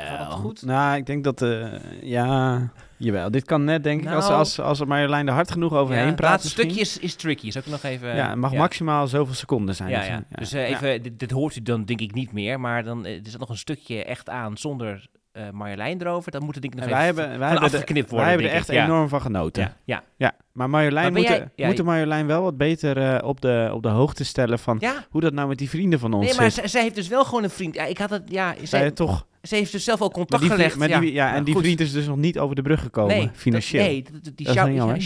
[0.08, 0.62] Gaat dat goed?
[0.66, 1.42] Nou, ik denk dat...
[1.42, 2.62] eh ja,
[2.98, 3.32] jawel.
[3.32, 4.38] Dit kan net, denk ik, als, Nou.
[4.38, 6.86] als, als er Marjolein er hard genoeg overheen het praat laatste misschien.
[6.86, 7.52] stukje is, is tricky.
[7.52, 8.16] Zou ik nog even...
[8.16, 9.90] Ja, het mag maximaal zoveel seconden zijn.
[9.90, 10.24] Ja, Dus, ja.
[10.30, 12.60] Dus eh, even, dit, dit hoort u dan denk ik niet meer.
[12.60, 15.08] Maar dan eh, er zit nog een stukje echt aan zonder
[15.38, 16.32] eh Marjolein erover.
[16.32, 18.20] Dan moet het denk ik nog En wij even hebben, wij hebben, er- afgeknipt wij
[18.20, 18.28] worden.
[18.30, 18.72] hebben er echt.
[18.72, 18.84] Ja.
[18.86, 19.64] enorm van genoten.
[19.64, 20.04] Ja, ja.
[20.18, 23.42] Ja, maar Marjolein Maar moet, jij- ja, moeten je- Marjolein wel wat beter eh, op,
[23.42, 26.36] de, op de hoogte stellen van hoe dat nou met die vrienden van ons Nee,
[26.36, 27.76] maar zij, heeft dus wel gewoon een vriend.
[27.76, 30.80] Ja, ik had het, ja, Zij toch, ze heeft dus zelf al contact die, gelegd.
[31.02, 31.64] die, ja, en die goed.
[31.64, 33.84] vriend is dus nog niet over de brug gekomen, nee, financieel.
[33.84, 35.02] Dat, nee, dat- dat- die Dat We gaan die-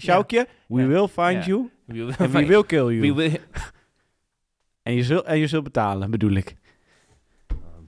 [0.00, 0.86] Sjoukje, we Ja.
[0.86, 1.70] will find you
[2.30, 3.00] we will kill you.
[3.00, 3.30] wie wil-
[4.82, 6.54] En, je zult, en je zult betalen, bedoel ik.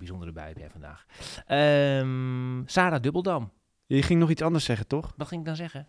[0.03, 1.07] Oh, bijzondere bui heb jij vandaag.
[1.47, 3.51] Ehm, Sarah Dubbeldam.
[3.87, 5.12] Je ging nog iets anders zeggen, toch?
[5.17, 5.88] Wat ging ik dan zeggen?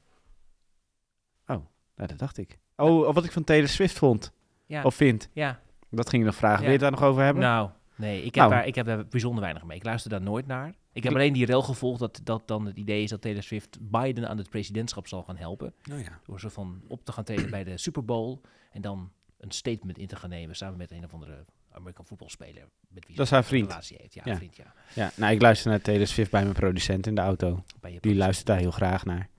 [1.46, 1.62] Nou,
[1.96, 2.60] dat dacht ik.
[2.76, 4.32] Oh, wat ik van Taylor Swift vond.
[4.66, 5.30] Ja, Of vind.
[5.34, 5.60] ja.
[5.90, 6.58] Dat ging je nog vragen.
[6.60, 7.44] Wil je het daar nog over hebben?
[7.44, 8.50] Nou, nee, ik heb, Nou.
[8.50, 9.78] daar, ik heb daar bijzonder weinig mee.
[9.78, 10.74] Ik luister daar nooit naar.
[10.92, 13.78] Ik heb alleen die rel gevolgd dat, dat dan het idee is dat Taylor Swift
[13.92, 15.74] Biden aan het presidentschap zal gaan helpen.
[15.92, 16.20] Oh ja.
[16.26, 19.98] Door zo van op te gaan treden bij de Super Bowl en dan een statement
[19.98, 22.64] in te gaan nemen samen met een of andere American voetbalspeler.
[22.90, 23.68] Met wie Dat is een vriend.
[23.68, 24.14] relatie heeft.
[24.14, 24.32] Ja, Ja.
[24.32, 24.74] een vriend, ja.
[24.94, 25.12] ja.
[25.16, 27.64] Nou, ik luister naar Taylor Swift bij mijn producent in de auto.
[28.00, 29.30] Die luistert daar heel graag naar.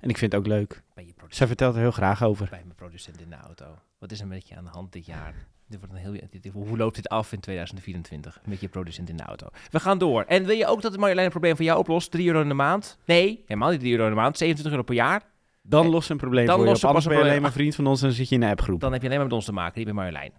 [0.00, 0.82] En ik vind het ook leuk.
[1.28, 2.46] Zij vertelt er heel graag over.
[2.50, 3.78] bij mijn producent in de auto.
[3.98, 5.34] Wat is er met je aan de hand dit jaar?
[5.68, 9.16] Dit wordt een heel, dit- hoe loopt dit af in 2024 met je producent in
[9.16, 9.46] de auto?
[9.70, 10.22] We gaan door.
[10.22, 12.10] En wil je ook dat de Marjolein een probleem voor jou oplost?
[12.10, 12.98] 3 euro in de maand?
[13.06, 14.36] Nee, helemaal niet 3 euro in de maand.
[14.38, 15.22] 27 euro per jaar.
[15.62, 16.88] Dan Eh, los een probleem dan voor je lost op.
[16.88, 18.46] Anders ben je een alleen maar vriend van ons en dan zit je in de
[18.48, 18.80] appgroep.
[18.80, 20.32] Dan heb je alleen maar met ons te maken, niet met Marjolein.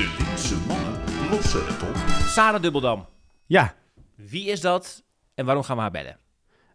[0.00, 0.92] De linkse mannen
[1.30, 1.96] lossen het op.
[2.26, 3.06] Sarah Dubbeldam.
[3.46, 3.74] Ja.
[4.16, 5.02] Wie is dat
[5.34, 6.16] en waarom gaan we haar bellen?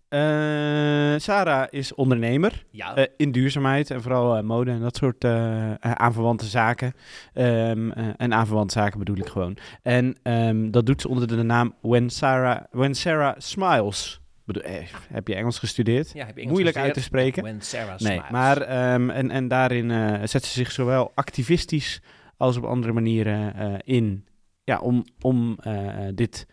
[0.10, 5.24] Eh, Sarah is ondernemer Ja, eh, in duurzaamheid en vooral eh, mode en dat soort
[5.24, 6.94] eh, eh, aanverwante zaken.
[7.34, 9.58] Ehm, eh, en aanverwante zaken bedoel ik gewoon.
[9.82, 14.20] En ehm, dat doet ze onder de naam When Sarah, When Sarah Smiles.
[14.46, 14.84] Bedoel, eh,
[15.14, 16.12] heb je Engels gestudeerd?
[16.14, 17.44] ja heb je Engels Moeilijk uit te spreken.
[17.44, 18.30] When Sarah Nee, smiles.
[18.30, 22.02] maar ehm, en, en daarin eh, zet ze zich zowel activistisch
[22.38, 24.26] als op andere manieren eh, in
[24.64, 26.48] ja, om, om eh, dit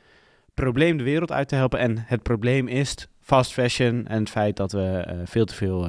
[0.55, 1.79] probleem de wereld uit te helpen.
[1.79, 5.88] En het probleem is fast fashion en het feit dat we eh, veel te veel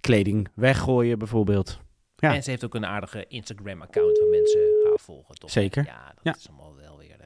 [0.00, 1.80] kleding weggooien bijvoorbeeld.
[2.16, 2.34] ja.
[2.34, 5.34] En ze heeft ook een aardige Instagram-account waar mensen haar volgen.
[5.34, 5.50] Toch?
[5.50, 5.84] Zeker.
[5.84, 6.34] Ja, dat Ja.
[6.36, 7.16] is allemaal wel weer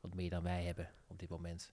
[0.00, 1.72] wat meer dan wij hebben op dit moment.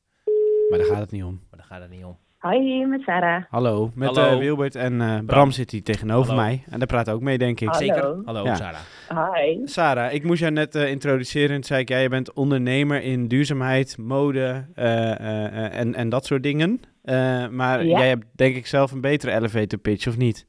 [0.70, 1.34] Maar daar gaat het niet om.
[1.50, 2.18] Maar daar gaat het niet om.
[2.38, 3.44] Hoi, met Sarah.
[3.50, 4.32] Hallo, met Hallo.
[4.32, 5.52] eh, Wilbert en eh, Bram.
[5.52, 6.42] zit hier tegenover Hallo.
[6.44, 6.64] mij.
[6.70, 7.68] En daar praat ook mee, denk ik.
[7.68, 7.86] Hallo.
[7.86, 8.16] Zeker?
[8.26, 8.56] Hallo, Ja.
[8.56, 9.34] Sarah.
[9.36, 9.60] Hi.
[9.64, 11.50] Sarah, ik moest jou net eh, introduceren.
[11.50, 15.96] En toen zei ik, ja, je bent ondernemer in duurzaamheid, mode eh, eh, eh, en,
[15.96, 16.80] en dat soort dingen.
[17.04, 17.98] Eh, maar Ja.
[17.98, 20.48] jij hebt denk ik zelf een betere elevator pitch, of niet?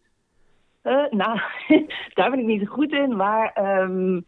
[0.83, 1.41] Eh, nou,
[2.15, 4.21] daar ben ik niet zo goed in, maar ehm,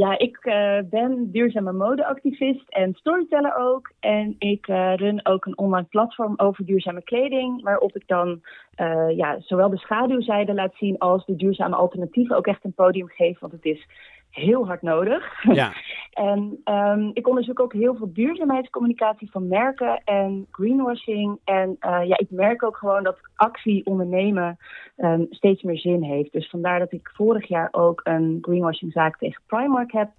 [0.00, 3.92] ja, ik eh, ben duurzame modeactivist en storyteller ook.
[4.00, 8.40] En ik eh, run ook een online platform over duurzame kleding, waarop ik dan
[8.74, 13.08] eh, ja, zowel de schaduwzijde laat zien als de duurzame alternatieven ook echt een podium
[13.08, 13.86] geef, want het is
[14.30, 15.42] heel hard nodig.
[15.42, 15.72] Ja,
[16.20, 21.38] En ehm, ik onderzoek ook heel veel duurzaamheidscommunicatie van merken en greenwashing.
[21.44, 24.58] En eh, ja, ik merk ook gewoon dat actie ondernemen
[24.96, 26.32] ehm, steeds meer zin heeft.
[26.32, 30.10] Dus vandaar dat ik vorig jaar ook een greenwashingzaak tegen Primark heb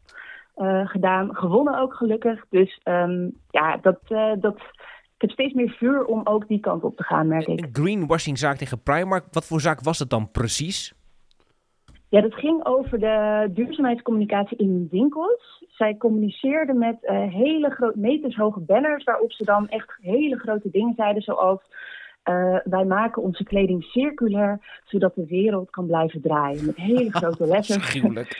[0.55, 1.35] eh, gedaan.
[1.35, 2.45] Gewonnen ook gelukkig.
[2.49, 4.55] Dus ehm, ja, dat, eh, dat,
[5.15, 7.61] ik heb steeds meer vuur om ook die kant op te gaan, merk ik.
[7.61, 9.25] Een greenwashing-zaak tegen Primark.
[9.31, 10.93] Wat voor zaak was het dan precies?
[12.11, 15.63] Ja, dat ging over de duurzaamheidscommunicatie in winkels.
[15.69, 20.93] Zij communiceerden met eh, hele grote metershoge banners waarop ze dan echt hele grote dingen
[20.95, 21.61] zeiden zoals
[22.23, 26.65] eh, wij maken onze kleding circulair zodat de wereld kan blijven draaien.
[26.65, 27.75] Met hele grote letters.
[27.77, 28.39] Afschuwelijk.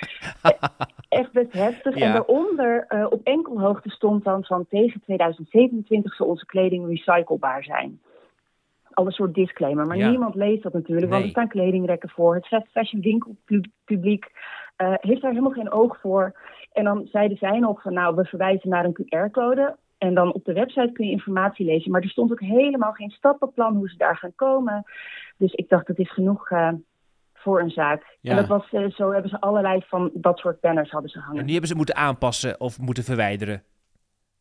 [1.10, 1.98] Echt best heftig.
[1.98, 2.06] Ja.
[2.06, 8.00] En daaronder eh, op enkelhoogte stond dan van tegen 2027 zal onze kleding recyclebaar zijn.
[8.94, 9.86] Al een soort disclaimer.
[9.86, 10.10] Maar Ja.
[10.10, 12.36] niemand leest dat natuurlijk, want er staan kledingrekken voor.
[12.36, 14.32] Het fashion winkelpubliek
[14.76, 16.40] eh, heeft daar helemaal geen oog voor.
[16.72, 19.76] En dan zeiden zij nog van nou, we verwijzen naar een QR-code.
[19.98, 21.92] En dan op de website kun je informatie lezen.
[21.92, 24.84] Maar er stond ook helemaal geen stappenplan hoe ze daar gaan komen.
[25.38, 26.70] Dus ik dacht, het is genoeg eh,
[27.34, 28.18] voor een zaak.
[28.22, 28.32] Ja.
[28.32, 31.38] En dat was, eh, zo hebben ze allerlei van dat soort banners hadden ze hangen.
[31.40, 33.64] En die hebben ze moeten aanpassen of moeten verwijderen.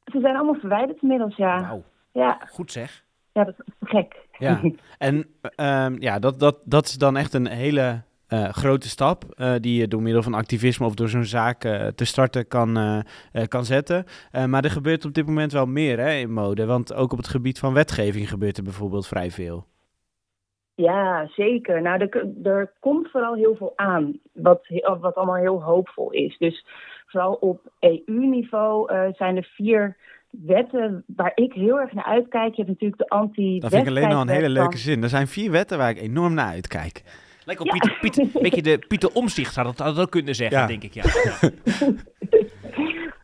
[0.04, 1.78] Ze zijn allemaal verwijderd inmiddels, ja.
[2.12, 3.04] Ja, goed zeg.
[3.32, 4.16] Ja dat is gek.
[4.38, 4.60] ja.
[4.98, 9.54] En ehm, ja, dat, dat, dat is dan echt een hele eh, grote stap eh,
[9.60, 13.02] die je door middel van activisme of door zo'n zaak eh, te starten kan,
[13.48, 14.04] kan zetten.
[14.48, 16.66] Maar er gebeurt op dit moment wel meer hè, in mode.
[16.66, 19.64] Want ook op het gebied van wetgeving gebeurt er bijvoorbeeld vrij veel.
[20.74, 21.82] Ja, zeker.
[21.82, 24.66] Nou, er, er komt vooral heel veel aan, wat,
[25.00, 26.38] wat allemaal heel hoopvol is.
[26.38, 26.66] Dus
[27.06, 29.96] vooral op EU-niveau zijn er vier
[30.30, 32.54] wetten waar ik heel erg naar uitkijk.
[32.54, 35.02] Je hebt natuurlijk de anti Dat vind ik alleen al een hele leuke van- zin.
[35.02, 37.02] Er zijn vier wetten waar ik enorm naar uitkijk.
[37.44, 40.58] Lijkt op Pieter, Pieter, een beetje de Pieter Omzicht zou dat, dat ook kunnen zeggen,
[40.58, 40.66] Ja.
[40.66, 40.94] denk ik.
[40.94, 41.02] Ja.
[41.24, 41.50] Ja.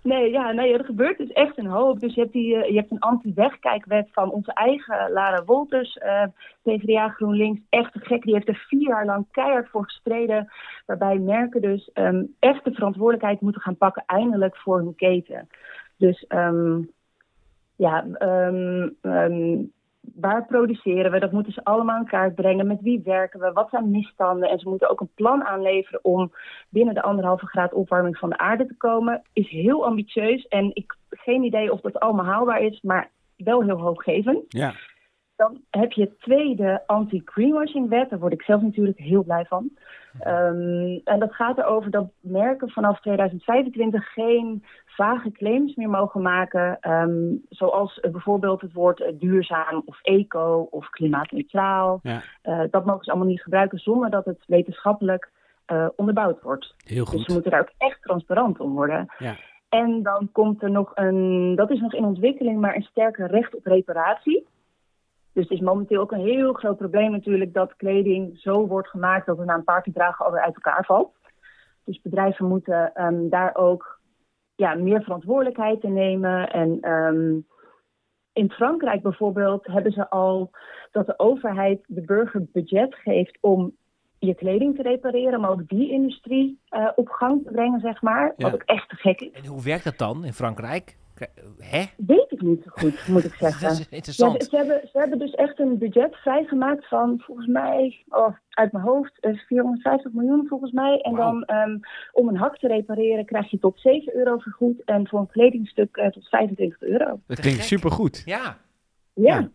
[0.02, 2.00] Nee, ja, nee, er gebeurt dus echt een hoop.
[2.00, 6.22] Dus je hebt, die, eh, je hebt een anti-wegkijkwet van onze eigen Lara Wolters, eh
[6.62, 7.60] PvdA GroenLinks.
[7.68, 8.22] Echt te gek.
[8.22, 10.52] Die heeft er vier jaar lang keihard voor gestreden.
[10.86, 15.48] Waarbij merken dus ehm, echt de verantwoordelijkheid moeten gaan pakken, eindelijk voor hun keten.
[15.96, 16.80] Dus ehm,
[17.76, 19.56] ja, ehm, ehm,
[20.14, 21.18] waar produceren we?
[21.18, 22.66] Dat moeten ze allemaal in kaart brengen.
[22.66, 23.52] Met wie werken we?
[23.52, 24.48] Wat zijn misstanden?
[24.48, 26.32] En ze moeten ook een plan aanleveren om
[26.68, 29.22] binnen de anderhalve graad opwarming van de aarde te komen.
[29.32, 33.80] Is heel ambitieus en ik geen idee of dat allemaal haalbaar is, maar wel heel
[33.80, 34.44] hoopgevend.
[34.48, 34.74] Ja.
[35.36, 38.10] Dan heb je het tweede anti-greenwashing-wet.
[38.10, 39.70] Daar word ik zelf natuurlijk heel blij van.
[40.20, 46.78] Ehm, en dat gaat erover dat merken vanaf 2025 geen vage claims meer mogen maken.
[46.80, 52.00] ehm, zoals bijvoorbeeld het woord eh, duurzaam of eco of klimaatneutraal.
[52.02, 52.22] Ja.
[52.42, 55.30] Eh, dat mogen ze allemaal niet gebruiken zonder dat het wetenschappelijk
[55.66, 56.74] eh, onderbouwd wordt.
[56.84, 57.28] Heel Dus goed.
[57.28, 59.06] moeten daar ook echt transparant om worden.
[59.18, 59.34] Ja.
[59.68, 63.54] En dan komt er nog een, dat is nog in ontwikkeling, maar een sterker recht
[63.56, 64.46] op reparatie.
[65.36, 69.26] Dus het is momenteel ook een heel groot probleem natuurlijk dat kleding zo wordt gemaakt
[69.26, 71.14] dat het na een paar keer dragen alweer uit elkaar valt.
[71.84, 74.00] Dus bedrijven moeten ehm, daar ook
[74.54, 76.50] ja, meer verantwoordelijkheid in nemen.
[76.52, 77.40] En ehm,
[78.32, 80.50] in Frankrijk bijvoorbeeld hebben ze al
[80.90, 83.76] dat de overheid de burger budget geeft om
[84.18, 88.32] je kleding te repareren, maar ook die industrie eh, op gang te brengen, zeg maar.
[88.36, 88.44] Ja.
[88.44, 89.32] Wat ook echt te gek is.
[89.32, 90.96] En hoe werkt dat dan in Frankrijk?
[91.58, 91.84] Hè?
[91.96, 93.68] Weet ik niet zo goed, moet ik zeggen.
[93.68, 94.32] Dat is interessant.
[94.32, 98.36] Ja, ze, ze hebben, ze hebben dus echt een budget vrijgemaakt van volgens mij, oh,
[98.50, 101.00] uit mijn hoofd, eh, 450 miljoen volgens mij.
[101.00, 101.78] En dan ehm,
[102.12, 105.96] om een hak te repareren krijg je tot 7 euro vergoed en voor een kledingstuk
[105.96, 107.20] eh, tot 25 euro.
[107.26, 108.22] Dat klinkt supergoed.
[108.24, 108.58] Ja.
[109.14, 109.50] Ja,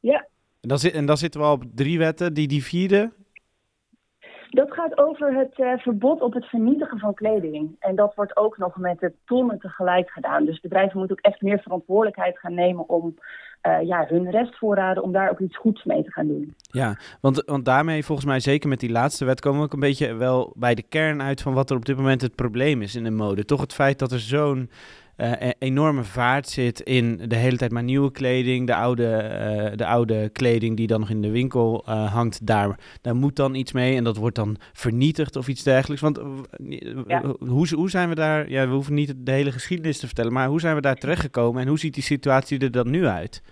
[0.00, 0.28] ja.
[0.60, 2.34] En dan, zit, en dan zitten we al op drie wetten.
[2.34, 3.12] Die, die vierde,
[4.50, 7.76] Dat gaat over het eh, verbod op het vernietigen van kleding.
[7.78, 10.44] En dat wordt ook nog met de tonnen tegelijk gedaan.
[10.44, 13.14] Dus bedrijven moeten ook echt meer verantwoordelijkheid gaan nemen om
[13.60, 16.54] eh, ja, hun restvoorraden, om daar ook iets goeds mee te gaan doen.
[16.60, 19.80] Ja, want, want daarmee volgens mij, zeker met die laatste wet, komen we ook een
[19.80, 22.94] beetje wel bij de kern uit van wat er op dit moment het probleem is
[22.94, 23.44] in de mode.
[23.44, 24.70] Toch het feit dat er zo'n
[25.20, 29.76] eh, e- enorme vaart zit in de hele tijd maar nieuwe kleding, de oude, eh,
[29.76, 33.54] de oude kleding die dan nog in de winkel eh, hangt, daar, daar moet dan
[33.54, 36.02] iets mee en dat wordt dan vernietigd of iets dergelijks.
[36.02, 36.20] Want
[37.06, 37.22] Ja.
[37.38, 40.48] hoe, hoe zijn we daar, ja, we hoeven niet de hele geschiedenis te vertellen, maar
[40.48, 43.42] hoe zijn we daar terechtgekomen en hoe ziet die situatie er dan nu uit?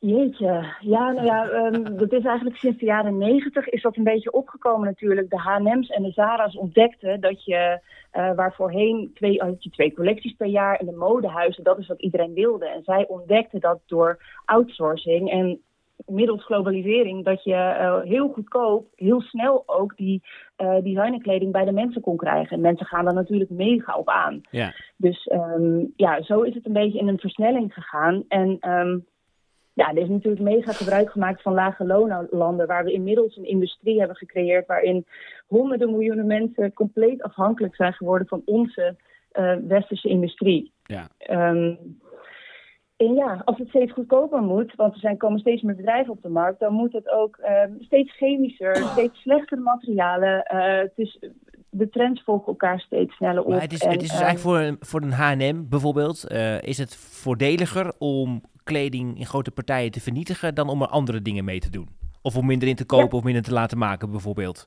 [0.00, 4.04] Jeetje, ja, nou ja, ehm, dat is eigenlijk sinds de jaren negentig is dat een
[4.04, 5.30] beetje opgekomen natuurlijk.
[5.30, 7.80] De H&M's en de Zara's ontdekten dat je,
[8.10, 11.86] eh waar voorheen twee, had je twee collecties per jaar en de modehuizen, dat is
[11.86, 12.68] wat iedereen wilde.
[12.68, 15.60] En zij ontdekten dat door outsourcing en
[16.06, 20.22] middels globalisering, dat je eh, heel goedkoop, heel snel ook die
[20.56, 22.56] eh designerkleding bij de mensen kon krijgen.
[22.56, 24.40] En mensen gaan daar natuurlijk mega op aan.
[24.50, 24.74] Ja.
[24.96, 28.24] Dus ehm, ja, zo is het een beetje in een versnelling gegaan.
[28.28, 28.98] En ehm,
[29.78, 33.98] ja, er is natuurlijk mega gebruik gemaakt van lage loonlanden, waar we inmiddels een industrie
[33.98, 35.06] hebben gecreëerd waarin
[35.46, 38.96] honderden miljoenen mensen compleet afhankelijk zijn geworden van onze
[39.30, 40.72] eh, westerse industrie.
[40.82, 41.08] Ja.
[41.18, 41.74] Ehm,
[42.96, 46.22] en ja, als het steeds goedkoper moet, want er zijn, komen steeds meer bedrijven op
[46.22, 50.44] de markt, dan moet het ook ehm, steeds chemischer, steeds slechtere materialen.
[50.44, 51.18] Eh, het is,
[51.70, 53.48] de trends volgen elkaar steeds sneller op.
[53.48, 56.24] Maar het is, En, het is dus ehm, eigenlijk voor een, voor een H&M bijvoorbeeld,
[56.24, 61.22] eh, is het voordeliger om kleding in grote partijen te vernietigen dan om er andere
[61.22, 61.88] dingen mee te doen?
[62.22, 64.66] Of om minder in te kopen of minder te laten maken bijvoorbeeld?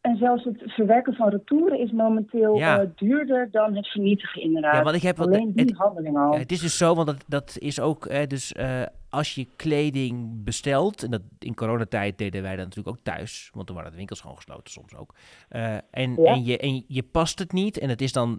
[0.00, 2.80] En zelfs het verwerken van retouren is momenteel Ja.
[2.80, 4.74] eh, duurder dan het vernietigen inderdaad.
[4.74, 6.38] Ja, want ik heb wel- Alleen die het- handeling al.
[6.38, 11.02] Het is dus zo, want dat, dat is ook, dus eh, als je kleding bestelt,
[11.02, 14.20] en dat in coronatijd deden wij dat natuurlijk ook thuis, want toen waren de winkels
[14.20, 15.14] gewoon gesloten soms ook.
[15.48, 16.24] Eh, en, Ja.
[16.24, 18.38] en, je, en je past het niet, en het is dan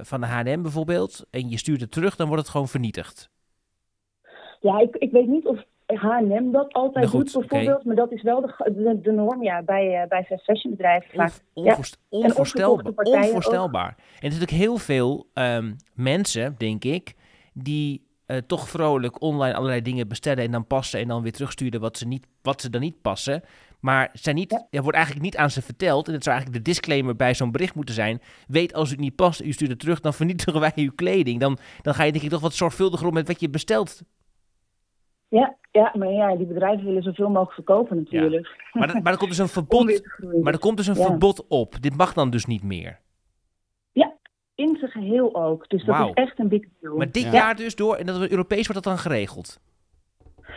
[0.00, 3.30] van de H&M bijvoorbeeld, en je stuurt het terug, dan wordt het gewoon vernietigd.
[4.60, 8.12] Ja, ik, ik weet niet of H&M dat altijd Nou goed, doet bijvoorbeeld, maar dat
[8.12, 11.10] is wel de, de, de norm ja, bij, eh bij fast fashion bedrijven.
[11.14, 11.32] vaak.
[11.54, 12.18] Onvoorst- Ja.
[12.18, 12.92] En onvoorstelbaar.
[12.94, 13.06] ook.
[13.06, 13.88] onvoorstelbaar.
[13.88, 17.14] En er zijn natuurlijk heel veel ehm, mensen, denk ik,
[17.52, 21.80] die eh, toch vrolijk online allerlei dingen bestellen en dan passen en dan weer terugsturen
[21.80, 23.42] wat ze, niet, wat ze dan niet passen.
[23.80, 26.06] Maar zijn niet, er wordt eigenlijk niet aan ze verteld.
[26.06, 28.20] En dat zou eigenlijk de disclaimer bij zo'n bericht moeten zijn.
[28.46, 31.40] Weet als het niet past, u stuurt het terug, dan vernietigen wij uw kleding.
[31.40, 34.02] Dan, dan ga je denk ik toch wat zorgvuldiger om met wat je bestelt.
[35.28, 38.56] Ja, ja, maar ja, die bedrijven willen zoveel mogelijk verkopen natuurlijk.
[38.72, 40.02] Maar, dat- maar er komt dus een verbod,
[40.42, 41.04] maar er komt dus een Ja.
[41.06, 41.82] verbod op.
[41.82, 43.04] Dit mag dan dus niet meer.
[44.54, 45.68] In zijn geheel ook.
[45.68, 46.96] Dus dat is echt een big deal.
[46.96, 47.32] Maar dit Ja.
[47.32, 49.60] jaar dus door, en dat we Europees wordt dat dan geregeld.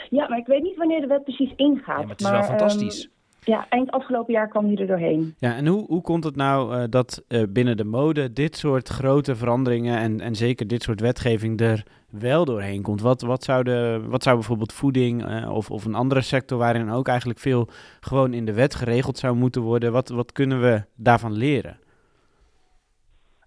[0.09, 1.85] Ja, maar ik weet niet wanneer de wet precies ingaat.
[1.99, 3.09] Ja, maar het is wel ehm, fantastisch.
[3.43, 5.35] ja, eind afgelopen jaar kwam die er doorheen.
[5.37, 8.87] Ja, en hoe, hoe komt het nou eh, dat eh, binnen de mode dit soort
[8.89, 13.01] grote veranderingen en, en zeker dit soort wetgeving er wel doorheen komt?
[13.01, 16.89] Wat, wat, zou, de, wat zou bijvoorbeeld voeding eh, of, of een andere sector waarin
[16.89, 20.83] ook eigenlijk veel gewoon in de wet geregeld zou moeten worden, wat, wat kunnen we
[20.95, 21.79] daarvan leren?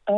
[0.04, 0.14] Eh,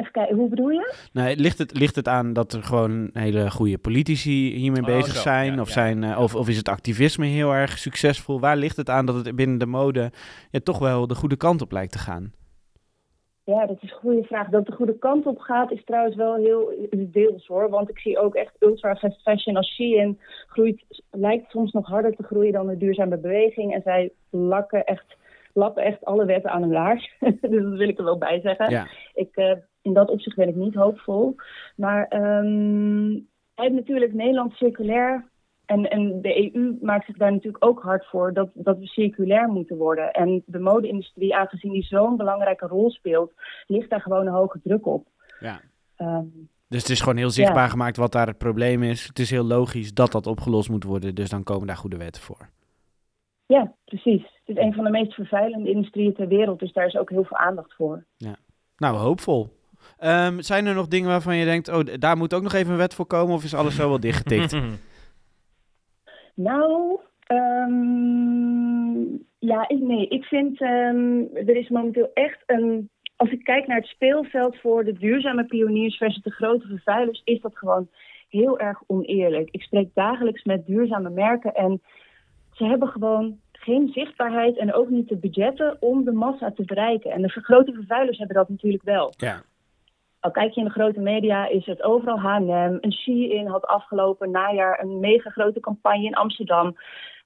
[0.00, 0.94] even kijken, hoe bedoel je?
[1.12, 5.14] Nou, ligt het, ligt het aan dat er gewoon hele goede politici hiermee Oh, bezig
[5.14, 5.20] zo.
[5.20, 5.54] zijn?
[5.54, 8.40] Ja, of, ja, zijn eh, of, of is het activisme heel erg succesvol?
[8.40, 10.12] Waar ligt het aan dat het binnen de mode
[10.50, 12.32] ja, toch wel de goede kant op lijkt te gaan?
[13.54, 14.48] Ja, dat is een goede vraag.
[14.48, 17.70] Dat de goede kant op gaat is trouwens wel heel deels hoor.
[17.70, 22.16] Want ik zie ook echt ultra fast fashion als Shein groeit, lijkt soms nog harder
[22.16, 23.74] te groeien dan de duurzame beweging.
[23.74, 25.16] En zij lakken echt,
[25.52, 27.14] lappen echt alle wetten aan hun laars.
[27.40, 28.70] dus dat wil ik er wel bij zeggen.
[28.70, 28.86] Ja.
[29.14, 31.34] Ik, eh, in dat opzicht ben ik niet hoopvol.
[31.76, 33.20] Maar ehm
[33.58, 35.24] hij heeft natuurlijk Nederland circulair.
[35.68, 39.48] En, en de EU maakt zich daar natuurlijk ook hard voor dat, dat we circulair
[39.48, 40.12] moeten worden.
[40.12, 43.32] En de mode-industrie, aangezien die zo'n belangrijke rol speelt,
[43.66, 45.06] ligt daar gewoon een hoge druk op.
[45.40, 45.60] Ja.
[45.96, 46.24] Ehm,
[46.68, 49.06] Dus het is gewoon heel zichtbaar gemaakt wat daar het probleem is.
[49.06, 51.14] Het is heel logisch dat dat opgelost moet worden.
[51.14, 52.48] Dus dan komen daar goede wetten voor.
[53.46, 54.22] ja, precies.
[54.22, 57.24] Het is een van de meest vervuilende industrieën ter wereld, dus daar is ook heel
[57.24, 58.04] veel aandacht voor.
[58.76, 59.56] Nou, hoopvol.
[59.98, 62.78] Ehm, zijn er nog dingen waarvan je denkt, oh, daar moet ook nog even een
[62.78, 63.34] wet voor komen?
[63.34, 64.52] Of is alles zo wel dichtgetikt?
[66.38, 68.98] Nou, ehm,
[69.38, 70.08] ja, ik, nee.
[70.08, 72.90] Ik vind, ehm, er is momenteel echt een...
[73.16, 77.40] Als ik kijk naar het speelveld voor de duurzame pioniers versus de grote vervuilers, is
[77.40, 77.88] dat gewoon
[78.28, 79.48] heel erg oneerlijk.
[79.50, 81.82] Ik spreek dagelijks met duurzame merken en
[82.52, 87.10] ze hebben gewoon geen zichtbaarheid en ook niet de budgetten om de massa te bereiken.
[87.10, 89.12] En de grote vervuilers hebben dat natuurlijk wel.
[89.16, 89.42] ja.
[90.20, 92.78] Al kijk je in de grote media, is het overal H&M.
[92.80, 96.76] Een Shein had afgelopen najaar een mega grote campagne in Amsterdam.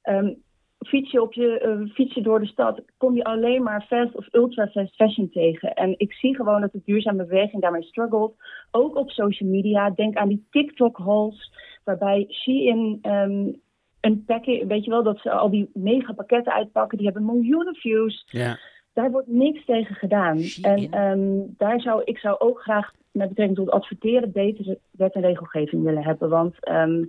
[0.03, 0.33] Ehm,
[0.79, 4.17] fiets, je op je, eh, fiets je door de stad, kom je alleen maar fast
[4.17, 5.75] of ultra fast fashion tegen.
[5.75, 8.35] En ik zie gewoon dat de duurzame beweging daarmee struggelt.
[8.71, 9.91] Ook op social media.
[9.91, 11.53] Denk aan die TikTok-hauls,
[11.85, 12.99] waarbij Shein...
[13.03, 13.61] ehm
[14.03, 17.75] een package, weet je wel, dat ze al die mega pakketten uitpakken, die hebben miljoenen
[17.75, 18.59] views ja.
[18.93, 20.41] Daar wordt niks tegen gedaan.
[20.41, 20.93] Shein.
[20.93, 25.21] En ehm, daar zou ik zou ook graag met betrekking tot adverteren betere wet en
[25.21, 26.29] regelgeving willen hebben.
[26.29, 27.05] Want ehm,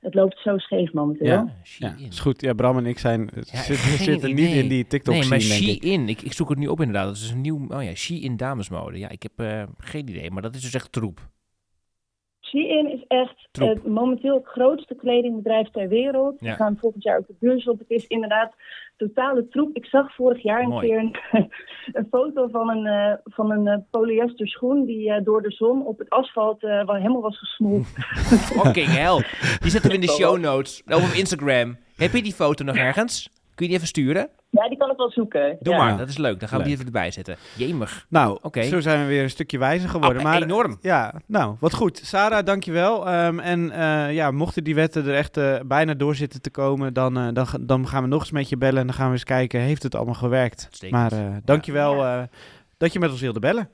[0.00, 1.26] het loopt zo scheef momenteel.
[1.26, 1.54] Ja.
[1.64, 1.94] Shein.
[1.98, 2.40] Ja, is goed.
[2.40, 3.30] Ja, Bram en ik zijn,
[3.98, 5.82] zitten, niet in die tiktok Nee, maar denk ik.
[5.82, 7.06] Shein, ik, ik zoek het nu op inderdaad.
[7.06, 8.98] Dat is een nieuw, oh ja, Shein damesmode.
[8.98, 11.20] Ja, ik heb eh, geen idee, maar dat is dus echt troep.
[12.40, 13.68] Shein is echt Troep.
[13.78, 16.40] eh, momenteel het grootste kledingbedrijf ter wereld.
[16.40, 16.50] Ja.
[16.50, 17.78] We gaan volgend jaar ook de beurs op.
[17.78, 18.54] Het is inderdaad
[18.96, 19.76] totale troep.
[19.76, 20.86] Ik zag vorig jaar een Mooi.
[20.88, 21.16] keer een,
[21.92, 25.86] een foto van een, eh, van een eh, polyester schoen die eh, door de zon
[25.86, 27.86] op het asfalt eh, wel helemaal was gesmolten.
[28.62, 29.24] Fucking hell.
[29.60, 30.82] Die zetten we in de show notes.
[30.86, 31.76] Of op Instagram.
[31.96, 33.28] Heb je die foto nog ergens?
[33.56, 34.28] Kun je die even sturen?
[34.50, 35.56] ja, die kan ik wel zoeken.
[35.60, 35.84] Doe Ja.
[35.84, 36.40] maar, dat is leuk.
[36.40, 37.36] Dan gaan we die even erbij zetten.
[37.56, 38.06] Jemig.
[38.08, 38.62] Nou, Oké.
[38.62, 40.18] zo zijn we weer een stukje wijzer geworden.
[40.18, 40.78] Ah, maar enorm.
[40.80, 41.98] Ja, nou, wat goed.
[41.98, 43.24] Sarah, dankjewel.
[43.24, 46.94] Um, en eh, ja, mochten die wetten er echt eh, bijna door zitten te komen,
[46.94, 49.12] dan, eh, dan, dan gaan we nog eens met je bellen en dan gaan we
[49.12, 50.62] eens kijken, heeft het allemaal gewerkt?
[50.64, 51.00] Uitstekend.
[51.00, 52.22] Maar eh dankjewel eh
[52.76, 53.68] dat je met ons wilde bellen.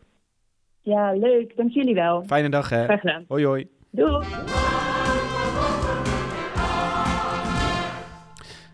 [0.80, 1.56] Ja, leuk.
[1.56, 2.24] Dank jullie wel.
[2.26, 2.84] Fijne dag, hè.
[2.84, 3.24] Graag gedaan.
[3.28, 3.68] Hoi, hoi.
[3.90, 4.24] Doei.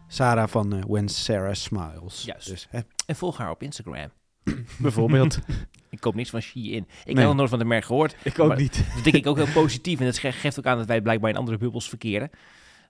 [0.09, 2.23] Sarah van eh, When Sarah Smiles.
[2.25, 2.49] Juist.
[2.49, 4.11] Dus, hè, En volg haar op Instagram.
[4.79, 5.39] bijvoorbeeld.
[5.91, 6.65] Ik koop niks van Shein.
[6.65, 7.15] Ik Nee.
[7.17, 8.17] heb nog nooit van de merk gehoord.
[8.25, 8.85] ik ook niet.
[8.95, 9.99] Dat denk ik ook heel positief.
[10.01, 12.31] En dat ge- geeft ook aan dat wij blijkbaar in andere bubbels verkeren.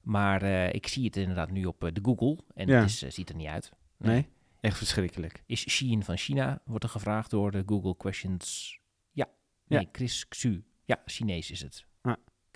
[0.03, 2.39] Maar eh, ik zie het inderdaad nu op eh, de Google.
[2.55, 2.81] En Ja.
[2.81, 3.73] het is, ziet er niet uit.
[3.99, 4.29] Nee,
[4.61, 5.43] echt verschrikkelijk.
[5.47, 6.61] Is Shein van China?
[6.65, 8.79] Wordt er gevraagd door de Google Questions.
[9.13, 9.27] Ja.
[9.67, 9.89] Nee, Ja.
[9.93, 10.63] Chris Xu.
[10.85, 11.87] Ja, Chinees is het.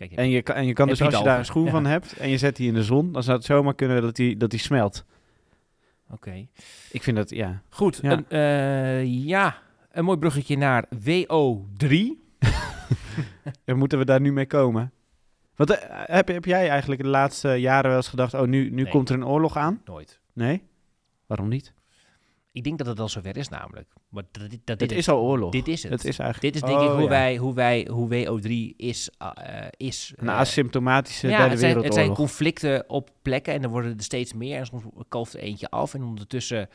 [0.08, 1.70] Kijk, En je kan, en je kan dus als je daar een schoen ja.
[1.70, 4.16] van hebt en je zet die in de zon, dan zou het zomaar kunnen dat
[4.16, 5.04] die, dat die smelt.
[6.10, 6.46] Oké.
[6.90, 7.62] Ik vind dat, ja.
[7.68, 7.98] Goed.
[8.02, 8.10] Ja.
[8.10, 9.56] Een, eh, ja,
[9.90, 11.96] een mooi bruggetje naar WO3.
[13.64, 14.92] En moeten we daar nu mee komen?
[15.56, 18.82] Wat, eh, heb, heb jij eigenlijk de laatste jaren wel eens gedacht, oh, nu, nu
[18.82, 18.92] Nee.
[18.92, 19.80] komt er een oorlog aan?
[19.84, 20.20] Nooit.
[20.32, 20.62] Nee?
[21.26, 21.72] Waarom niet?
[22.52, 23.88] Ik denk dat het al zover is namelijk.
[24.08, 25.52] Maar dat, dit- dat Het dit is al oorlog.
[25.52, 25.92] Dit is het.
[25.92, 26.54] Het is eigenlijk...
[26.54, 27.08] Dit is denk ik Oh, hoe, ja.
[27.08, 28.08] wij, hoe wij, hoe
[28.40, 29.10] WO3 is.
[29.22, 33.54] uh, uh, is Een uh, asymptomatische ja, derde het zijn, het zijn conflicten op plekken
[33.54, 34.58] en er worden er steeds meer.
[34.58, 35.94] En soms kalft er eentje af.
[35.94, 36.68] En ondertussen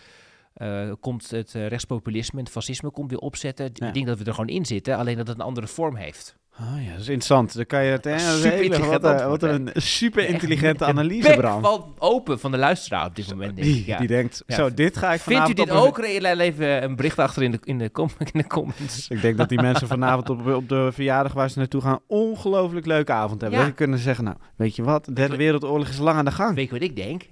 [0.57, 3.69] uh, komt het rechtspopulisme en het fascisme komt weer opzetten.
[3.73, 3.87] Ja.
[3.87, 6.37] Ik denk dat we er gewoon in zitten, alleen dat het een andere vorm heeft.
[6.59, 7.55] Ah ja, dat is interessant.
[7.55, 8.03] Dan kan je het...
[8.03, 11.61] hè, Super hele- wat, antwoord, wat een super intelligente analyse, Bram.
[11.61, 13.55] valt open van de luisteraar op dit moment.
[13.55, 13.85] Denk ik.
[13.85, 13.97] Ja.
[13.97, 14.55] die denkt, Ja.
[14.55, 15.97] zo, dit ga ik Vindt u vanavond dit op ook?
[15.99, 19.07] Re- Even een bericht achter in de, in de, com- in de comments.
[19.07, 21.99] Ik denk dat die mensen vanavond op, op de verjaardag waar ze naartoe gaan...
[22.07, 23.59] ongelooflijk leuke avond hebben.
[23.59, 23.65] Ja.
[23.65, 25.05] Dat kunnen zeggen, nou, weet je wat?
[25.05, 26.55] De derde wereldoorlog is lang aan de gang.
[26.55, 27.23] Weet je wat ik denk?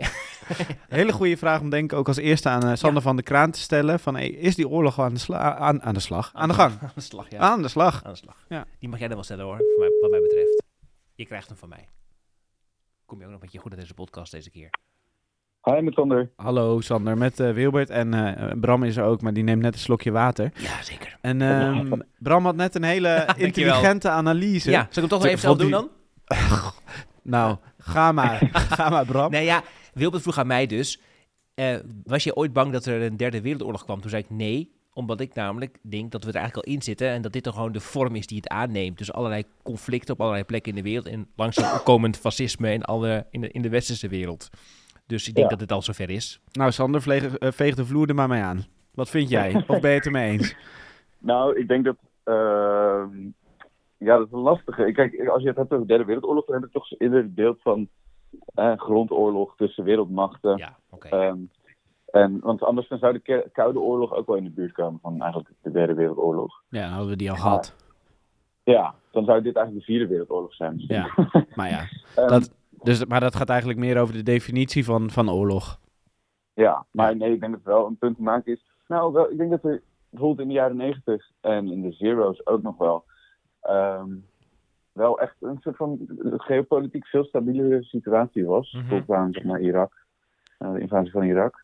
[0.89, 3.51] Hele goede vraag om denk ik ook als eerste aan eh, Sander van de Kraan
[3.51, 3.99] te stellen.
[3.99, 6.31] Van, hey, is die oorlog aan de, sla- aan, aan de slag?
[6.33, 6.73] Aan de gang?
[6.81, 7.37] Aan de slag, ja.
[7.39, 8.03] Aan de slag.
[8.03, 8.45] Aan de slag.
[8.49, 8.65] Ja.
[8.79, 10.63] Die mag jij dan wel stellen hoor, voor mij, wat mij betreft.
[11.15, 11.89] Je krijgt hem van mij.
[13.05, 14.69] Kom je ook nog met je goed uit deze podcast deze keer.
[15.63, 16.31] Hi, met Sander.
[16.35, 19.73] Hallo Sander, met eh, Wilbert en eh, Bram is er ook, maar die neemt net
[19.73, 20.51] een slokje water.
[20.55, 21.17] Ja, zeker.
[21.21, 24.71] En ehm, Bram had net een hele intelligente analyse.
[24.71, 25.89] Ja, zal ik hem toch wel even zelf doen dan?
[27.35, 28.49] nou, ga maar.
[28.53, 29.31] ga maar, Bram.
[29.31, 29.63] Nee, ja,
[29.95, 31.01] Wilbert vroeg aan mij dus,
[31.53, 34.01] eh, was je ooit bang dat er een derde wereldoorlog kwam?
[34.01, 37.07] Toen zei ik nee, omdat ik namelijk denk dat we er eigenlijk al in zitten
[37.09, 38.97] en dat dit dan gewoon de vorm is die het aanneemt.
[38.97, 43.25] Dus allerlei conflicten op allerlei plekken in de wereld en langzaam opkomend fascisme in, alle,
[43.31, 44.49] in, de, in de westerse wereld.
[45.07, 45.51] Dus ik denk Ja.
[45.51, 46.39] dat het al zover is.
[46.51, 48.65] Nou, Sander, vleeg, eh, veeg de vloer er maar mee aan.
[48.93, 49.55] Wat vind jij?
[49.67, 50.55] Of ben je het ermee eens?
[51.17, 51.95] Nou, ik denk dat.
[52.23, 53.09] ehm,
[53.97, 54.91] ja, dat is een lastige.
[54.91, 57.35] Kijk, als je het hebt over de Derde Wereldoorlog, dan heb ik toch eerder het
[57.35, 57.87] beeld van
[58.77, 60.57] grondoorlog tussen wereldmachten.
[60.57, 61.07] Ja, oké.
[61.07, 61.37] Ehm,
[62.05, 65.21] en, want anders dan zou de Koude Oorlog ook wel in de buurt komen van
[65.21, 66.61] eigenlijk de Derde Wereldoorlog.
[66.69, 67.75] Ja, dan hadden we die al gehad.
[68.63, 70.73] Ja, dan zou dit eigenlijk de Vierde Wereldoorlog zijn.
[70.75, 70.95] misschien.
[70.95, 71.87] Ja, maar ja.
[72.15, 72.53] Ehm, Dat,
[72.83, 75.79] dus, maar dat gaat eigenlijk meer over de definitie van, van oorlog.
[76.53, 78.65] Ja, maar nee, ik denk dat wel een punt te maken is.
[78.87, 82.41] Nou, wel, ik denk dat er bijvoorbeeld in de jaren negentig en in de zero's
[82.43, 83.05] ook nog wel,
[83.61, 84.09] ehm,
[84.95, 85.99] wel echt een soort van
[86.37, 88.71] geopolitiek veel stabielere situatie was.
[88.71, 88.89] Mhm.
[88.89, 89.93] Tot aan zeg maar, Irak,
[90.57, 91.63] eh, de invasie van Irak.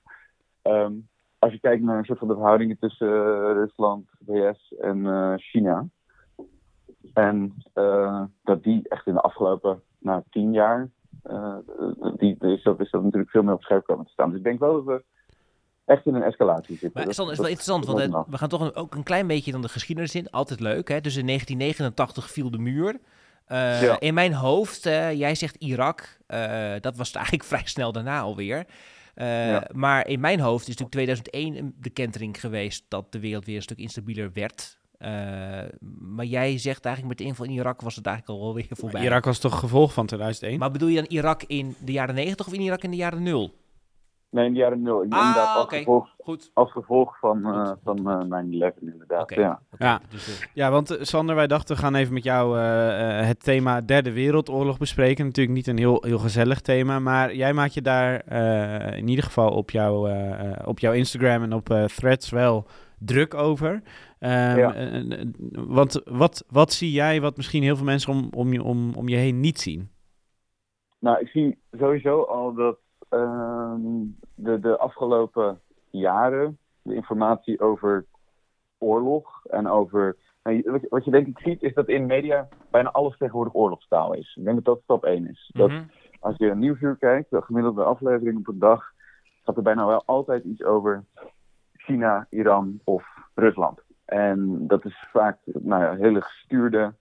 [0.62, 0.94] Ehm,
[1.40, 5.34] als je kijkt naar een soort van de verhoudingen tussen eh, Rusland, VS en eh,
[5.38, 5.88] China.
[7.14, 7.54] En
[8.44, 10.90] dat die echt in de afgelopen nou, tien jaar
[12.18, 14.30] die, is, dat, is dat natuurlijk veel meer op scherp komen te staan.
[14.30, 15.04] Dus ik denk wel dat we
[15.86, 16.90] echt in een escalatie zitten.
[16.94, 19.52] Maar Dat- is wel interessant, dat want we gaan toch een- ook een klein beetje
[19.52, 20.30] dan de geschiedenis in.
[20.30, 21.02] Altijd leuk, hè?
[21.02, 23.00] Dus in 1989 viel de muur.
[23.52, 24.00] Eh, Ja.
[24.00, 28.20] In mijn hoofd, eh, jij zegt Irak, eh, dat was het eigenlijk vrij snel daarna
[28.20, 28.66] alweer.
[29.16, 29.68] Eh, Ja.
[29.74, 33.56] Maar in mijn hoofd is natuurlijk 2001 een- de kentering geweest dat de wereld weer
[33.56, 34.80] een stuk instabieler werd.
[34.98, 35.10] Eh,
[36.00, 38.68] maar jij zegt eigenlijk met de inval in Irak was het eigenlijk al wel weer
[38.70, 39.04] voorbij.
[39.04, 40.60] Irak was toch gevolg van 2001?
[40.60, 43.24] Maar bedoel je dan Irak in de jaren 90 of in Irak in de jaren
[43.24, 43.54] 0?
[44.32, 44.98] Nee, in de jaren nul.
[44.98, 45.78] Ah, inderdaad als oké.
[45.78, 46.52] gevolg, Goed.
[46.54, 49.22] als gevolg van, eh van eh 9-11 inderdaad.
[49.22, 49.40] Oké.
[49.42, 49.62] Ja.
[49.78, 50.02] Ja.
[50.10, 53.44] Dus, eh, Ja, want Sander, wij dachten we gaan even met jou eh, eh, het
[53.44, 55.26] thema Derde Wereldoorlog bespreken.
[55.26, 59.24] Natuurlijk niet een heel, heel gezellig thema, maar jij maakt je daar eh, in ieder
[59.26, 60.10] geval op, jouw
[60.66, 62.66] op jouw Instagram en op eh, Threads wel
[63.00, 63.82] druk over.
[64.20, 64.76] Ehm, Ja.
[65.52, 69.08] want wat, wat zie jij wat misschien heel veel mensen om, om, je, om, om
[69.08, 69.90] je heen niet zien?
[71.00, 72.78] Nou, ik zie sowieso al dat
[74.36, 75.60] de, de afgelopen
[75.90, 78.06] jaren de informatie over
[78.78, 80.18] oorlog en over.
[80.44, 83.18] nou, je- wat, je, wat je denk ik ziet, is dat in media bijna alles
[83.18, 84.36] tegenwoordig oorlogstaal is.
[84.36, 85.52] Ik denk dat dat stap 1 is.
[85.54, 85.84] Dat mhm.
[86.20, 88.92] als je een nieuwsuur kijkt, de gemiddelde aflevering op een dag,
[89.44, 91.04] gaat er bijna wel altijd iets over
[91.76, 93.06] China, Iran of
[93.36, 93.82] Rusland.
[94.06, 96.94] En dat is vaak nou ja, hele gestuurde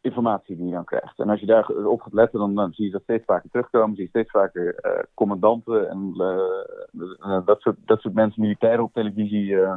[0.00, 1.18] informatie die je dan krijgt.
[1.18, 3.94] En als je daarop gaat letten, dan, dan zie je dat steeds vaker terugkomen.
[3.94, 8.84] Zie je steeds vaker eh, commandanten en eh, eh, dat, soort, dat soort mensen, militairen
[8.84, 9.74] op televisie eh,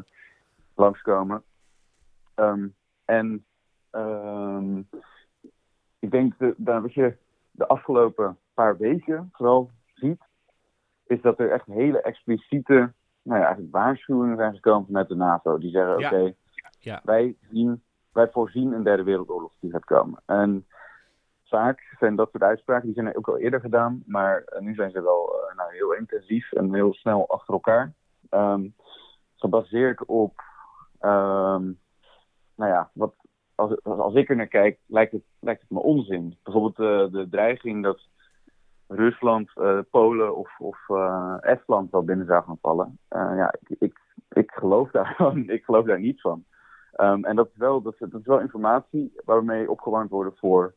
[0.76, 1.44] langskomen.
[2.36, 2.68] Ehm,
[3.06, 3.46] en
[3.90, 4.80] ehm,
[6.00, 7.16] ik denk dat, wat je
[7.52, 10.22] de afgelopen paar weken vooral ziet,
[11.08, 15.58] is dat er echt hele expliciete nou ja, eigenlijk waarschuwingen zijn gekomen vanuit de NAVO.
[15.58, 16.08] Die zeggen, Ja.
[16.08, 16.34] oké,
[16.80, 17.02] Ja.
[17.04, 20.22] wij, zien, wij voorzien een derde wereldoorlog die gaat komen.
[20.26, 20.66] En
[21.54, 24.92] vaak zijn dat soort uitspraken, die zijn ook al eerder gedaan, maar eh, nu zijn
[24.92, 27.94] ze wel eh, nou, heel intensief en heel snel achter elkaar.
[28.30, 28.68] Ehm,
[29.36, 30.42] gebaseerd op,
[31.00, 31.64] ehm,
[32.56, 33.14] nou ja, wat,
[33.56, 36.38] als, als ik er naar kijk, lijkt het, lijkt het me onzin.
[36.44, 38.00] Bijvoorbeeld eh, de dreiging dat
[38.88, 39.54] Rusland,
[39.90, 40.90] Polen of, of
[41.40, 43.00] Estland wel binnen zou gaan vallen.
[43.10, 44.00] Ja, ik, ik,
[44.30, 45.16] ik, geloof daar
[45.58, 46.46] ik geloof daar niet van.
[46.94, 50.74] Ehm, en dat is, wel, dat, is, dat is wel informatie waarmee opgewarmd worden voor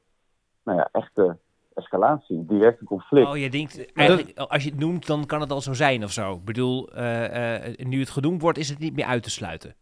[0.64, 1.37] nou ja, echte
[1.75, 3.29] escalatie, directe conflict.
[3.29, 6.11] Oh, je denkt, eigenlijk, als je het noemt, dan kan het al zo zijn of
[6.11, 6.35] zo.
[6.35, 9.75] Ik bedoel, eh, eh, nu het genoemd wordt, is het niet meer uit te sluiten.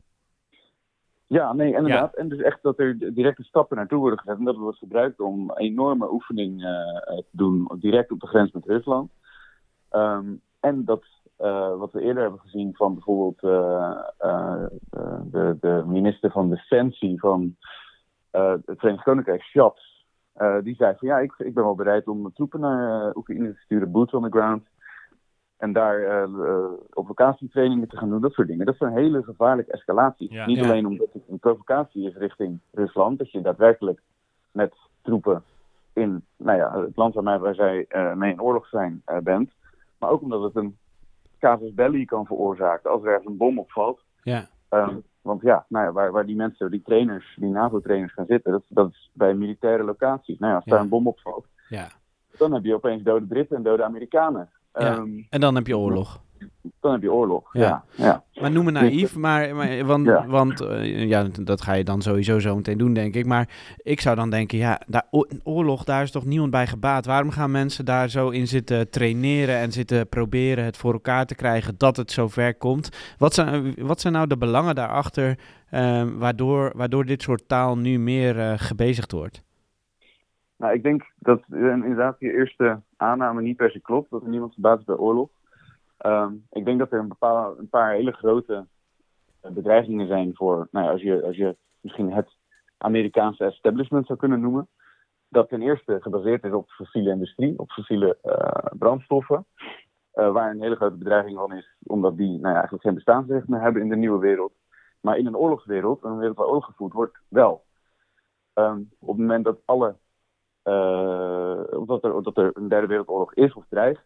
[1.27, 2.15] Ja, nee, inderdaad.
[2.15, 4.39] En dus echt dat er directe stappen naartoe worden gezet.
[4.39, 8.53] En dat wordt gebruikt om een enorme oefening eh, te doen, direct op de grens
[8.53, 9.11] met Rusland.
[9.89, 10.27] Ehm,
[10.61, 11.03] en dat,
[11.45, 14.65] eh, wat we eerder hebben gezien van bijvoorbeeld eh, eh,
[15.25, 17.57] de, de minister van Defensie van
[18.31, 19.81] het Verenigd Koninkrijk, Schatz,
[20.63, 23.91] die zei van ja, ik, ik ben wel bereid om troepen naar Oekraïne te sturen,
[23.91, 24.67] boots on the ground.
[25.57, 26.29] En daar
[26.93, 28.67] op vakantietrainingen te gaan doen, dat soort dingen.
[28.67, 30.31] Dat zijn hele gevaarlijke escalaties.
[30.31, 30.47] Ja.
[30.47, 30.65] Niet Ja.
[30.65, 34.01] alleen omdat het een provocatie is richting Rusland, dat je daadwerkelijk
[34.51, 35.43] met troepen
[35.93, 39.51] in nou ja, het land waarmee waar zij mee in oorlog zijn bent.
[39.99, 40.77] Maar ook omdat het een
[41.49, 44.01] casus belli kan veroorzaken als er ergens een bom opvalt.
[44.23, 44.47] Ja.
[44.69, 48.53] Ehm, want ja, nou ja waar, waar die mensen, die trainers, die NAVO-trainers gaan zitten,
[48.53, 50.39] dat, dat is bij militaire locaties.
[50.39, 51.89] Nou ja, als daar een bom opvalt, Ja.
[52.39, 54.51] dan heb je opeens dode Britten en dode Amerikanen.
[54.73, 54.81] Ja.
[54.81, 56.21] Ehm, En dan heb je oorlog.
[56.81, 57.53] Dan heb je oorlog.
[57.53, 57.85] Ja.
[57.97, 58.25] Ja.
[58.31, 58.41] Ja.
[58.41, 60.27] Maar noem me naïef, maar, maar want, Ja.
[60.27, 63.27] want eh, ja, dat ga je dan sowieso zo meteen doen, denk ik.
[63.27, 65.07] Maar ik zou dan denken, ja, daar,
[65.43, 67.07] oorlog, daar is toch niemand bij gebaat.
[67.07, 71.35] Waarom gaan mensen daar zo in zitten traineren en zitten proberen het voor elkaar te
[71.35, 73.15] krijgen dat het zover komt?
[73.19, 75.39] Wat zijn, wat zijn nou de belangen daarachter
[75.71, 79.43] eh, waardoor, waardoor dit soort taal nu meer eh, gebezigd wordt?
[80.57, 84.29] Nou, ik denk dat eh, inderdaad je eerste aanname niet per se klopt, dat er
[84.29, 85.29] niemand gebaat is bij oorlog.
[85.97, 88.67] Ehm, ik denk dat er een, bepaal, een paar hele grote
[89.41, 92.37] eh, bedreigingen zijn voor, nou ja, als, je, als je misschien het
[92.79, 94.69] Amerikaanse establishment zou kunnen noemen.
[95.29, 99.47] Dat ten eerste gebaseerd is op fossiele industrie, op fossiele eh, brandstoffen.
[100.13, 103.49] eh, waar een hele grote bedreiging van is, omdat die nou ja, eigenlijk geen bestaansrecht
[103.49, 104.53] meer hebben in de nieuwe wereld.
[105.01, 107.65] Maar in een oorlogswereld, een wereld waar oorlog gevoerd wordt, wel.
[108.53, 109.97] Ehm, op het moment dat alle
[110.65, 114.05] eh, omdat, er, omdat er een derde wereldoorlog is of dreigt,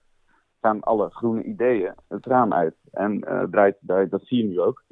[0.61, 2.75] gaan alle groene ideeën het raam uit.
[2.91, 4.85] En eh, draait, dat zie je nu ook,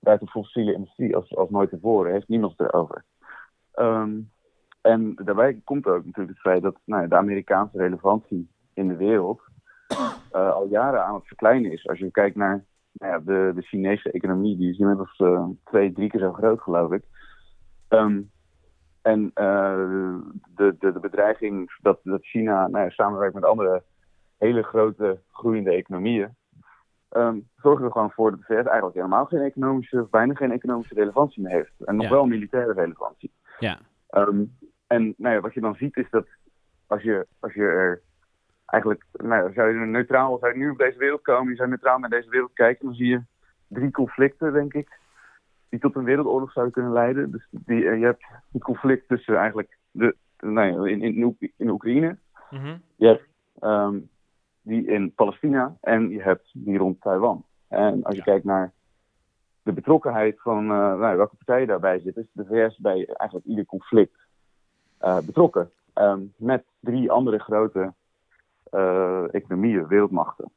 [0.00, 3.04] draait de fossiele industrie als, als nooit tevoren, heeft niemand erover.
[3.72, 4.20] Ehm,
[4.80, 8.96] en daarbij komt ook natuurlijk het feit dat nou ja, de Amerikaanse relevantie in de
[8.96, 9.40] wereld
[10.30, 11.88] eh, al jaren aan het verkleinen is.
[11.88, 15.92] Als je kijkt naar nou ja, de, de Chinese economie, die is inmiddels eh, twee,
[15.92, 17.02] drie keer zo groot, geloof ik.
[17.88, 18.22] Ehm,
[19.02, 23.82] en de, de, de bedreiging dat, dat China nou ja, samenwerkt met andere
[24.38, 26.28] hele grote groeiende economieën,
[27.08, 30.52] ehm, zorgen er gewoon voor dat de VS eigenlijk helemaal geen economische, of bijna geen
[30.52, 31.72] economische relevantie meer heeft.
[31.84, 32.10] En nog Ja.
[32.10, 33.32] wel militaire relevantie.
[33.58, 33.78] Ja.
[34.08, 34.44] Ehm,
[34.86, 36.26] en nou ja, wat je dan ziet is dat
[36.86, 38.02] als je, als je er
[38.66, 41.98] eigenlijk, nou zou je neutraal, zou je nu op deze wereld komen, je zou neutraal
[41.98, 43.22] naar deze wereld kijken, dan zie je
[43.68, 44.98] drie conflicten, denk ik,
[45.68, 47.30] die tot een wereldoorlog zouden kunnen leiden.
[47.30, 51.68] Dus die, eh, je hebt het conflict tussen eigenlijk de, nou ja, in, in, in
[51.70, 52.16] Oekraïne,
[52.96, 53.24] je hebt
[53.60, 53.98] ehm,
[54.64, 57.44] die in Palestina en je hebt die rond Taiwan.
[57.68, 58.72] En als je kijkt naar
[59.62, 63.64] de betrokkenheid van eh, nou, welke partijen daarbij zitten, is de VS bij eigenlijk ieder
[63.64, 64.26] conflict
[64.98, 65.70] eh, betrokken.
[65.92, 67.92] Ehm, met drie andere grote
[68.70, 70.50] eh, economieën, wereldmachten.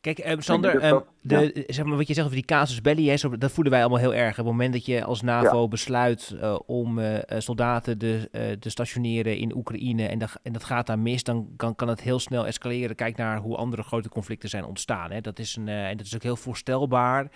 [0.00, 3.16] Kijk, eh, Sander, ehm, de, zeg maar wat je zegt over die casus belli, hè,
[3.16, 4.30] zo- dat voelen wij allemaal heel erg.
[4.30, 8.42] Op het moment dat je als NAVO besluit eh, om eh, eh, soldaten de, eh,
[8.52, 12.00] te stationeren in Oekraïne en, dat- en dat gaat daar mis, dan kan, kan het
[12.00, 12.96] heel snel escaleren.
[12.96, 15.10] Kijk naar hoe andere grote conflicten zijn ontstaan.
[15.10, 15.20] Hè.
[15.20, 17.28] Dat is een, eh, en dat is ook heel voorstelbaar.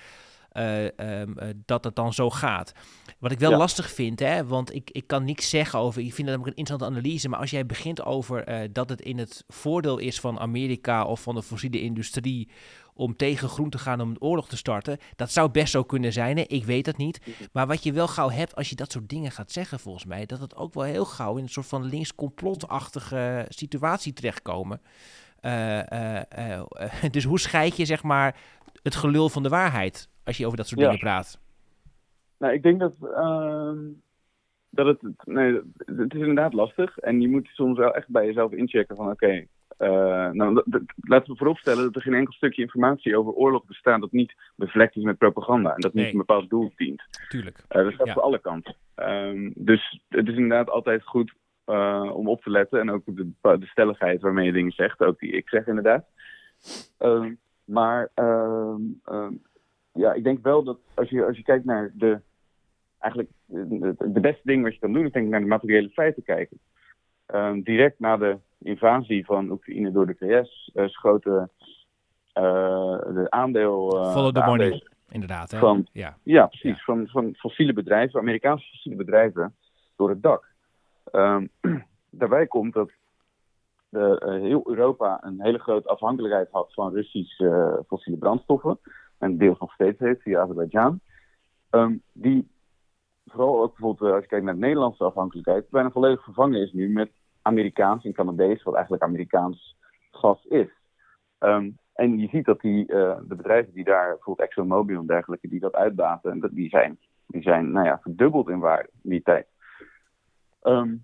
[0.54, 1.20] Eh,
[1.66, 2.72] dat het dan zo gaat.
[3.18, 3.56] Wat ik wel Ja.
[3.56, 6.02] lastig vind, hè, want ik, ik kan niks zeggen over.
[6.02, 7.28] Ik vind dat ook een interessante analyse.
[7.28, 11.22] Maar als jij begint over eh, dat het in het voordeel is van Amerika of
[11.22, 12.48] van de fossiele industrie
[12.96, 14.98] om tegen groen te gaan om een oorlog te starten.
[15.16, 16.42] Dat zou best zo kunnen zijn, hè?
[16.46, 17.20] ik weet het niet.
[17.52, 20.26] Maar wat je wel gauw hebt als je dat soort dingen gaat zeggen, volgens mij,
[20.26, 24.80] dat het ook wel heel gauw in een soort van links-complotachtige situatie terechtkomen.
[27.10, 28.36] Dus hoe scheid je zeg maar
[28.82, 30.86] het gelul van de waarheid als je over dat soort Ja.
[30.86, 31.40] dingen praat?
[32.38, 33.78] Nou, ik denk dat, ehm,
[34.70, 36.98] dat het, nee, het is inderdaad lastig.
[36.98, 39.46] En je moet soms wel echt bij jezelf inchecken van oké,
[39.76, 40.62] eh, nou,
[41.00, 44.96] laten we vooropstellen dat er geen enkel stukje informatie over oorlog bestaat dat niet bevlekt
[44.96, 45.74] is met propaganda.
[45.74, 47.02] En dat niet een bepaald doel dient.
[47.28, 47.64] Tuurlijk.
[47.68, 48.12] Eh, dat staat Ja.
[48.12, 48.74] voor alle kanten.
[48.94, 51.32] Ehm, dus het is inderdaad altijd goed
[51.64, 52.80] eh, om op te letten.
[52.80, 55.00] En ook de, de stelligheid waarmee je dingen zegt.
[55.00, 56.04] Ook die ik zeg inderdaad.
[56.98, 57.32] Ehm,
[57.64, 58.10] maar
[59.94, 62.20] ja, ik denk wel dat als je, als je kijkt naar de...
[62.98, 65.88] Eigenlijk de, de beste ding wat je kan doen is denk ik naar de materiële
[65.88, 66.58] feiten kijken.
[67.26, 71.50] Ehm, direct na de invasie van Oekraïne door de VS eh, schoten
[72.32, 74.04] eh, de aandeel...
[74.04, 75.50] eh, Follow the money, inderdaad.
[75.50, 75.58] Hè?
[75.58, 76.16] van, ja.
[76.22, 76.84] ja, precies.
[76.84, 79.54] Van, van fossiele bedrijven, Amerikaanse fossiele bedrijven,
[79.96, 80.52] door het dak.
[81.12, 81.46] Ehm,
[82.20, 82.90] daarbij komt dat
[83.88, 88.78] de, heel Europa een hele grote afhankelijkheid had van Russische fossiele brandstoffen.
[89.24, 91.00] En deels nog steeds heeft via Azerbeidzjan.
[91.70, 92.48] Ehm, die
[93.26, 96.72] vooral ook bijvoorbeeld eh, als je kijkt naar de Nederlandse afhankelijkheid, bijna volledig vervangen is
[96.72, 97.10] nu met
[97.42, 99.76] Amerikaans en Canadees, wat eigenlijk Amerikaans
[100.10, 100.68] gas is.
[101.38, 105.48] Ehm, en je ziet dat die, eh, de bedrijven die daar, bijvoorbeeld ExxonMobil en dergelijke,
[105.48, 109.10] die dat uitbaten, en dat, die zijn, die zijn nou ja, verdubbeld in waarde in
[109.10, 109.46] die tijd.
[110.62, 110.94] Ehm,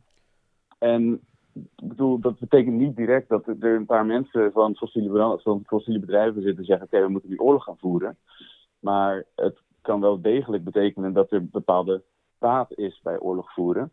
[0.78, 1.20] en
[1.54, 6.42] ik bedoel, dat betekent niet direct dat er een paar mensen van fossiele, van bedrijven
[6.42, 8.16] zitten en zeggen: Oké, we moeten die oorlog gaan voeren.
[8.78, 12.02] Maar het kan wel degelijk betekenen dat er bepaalde
[12.38, 13.90] baat is bij oorlog voeren.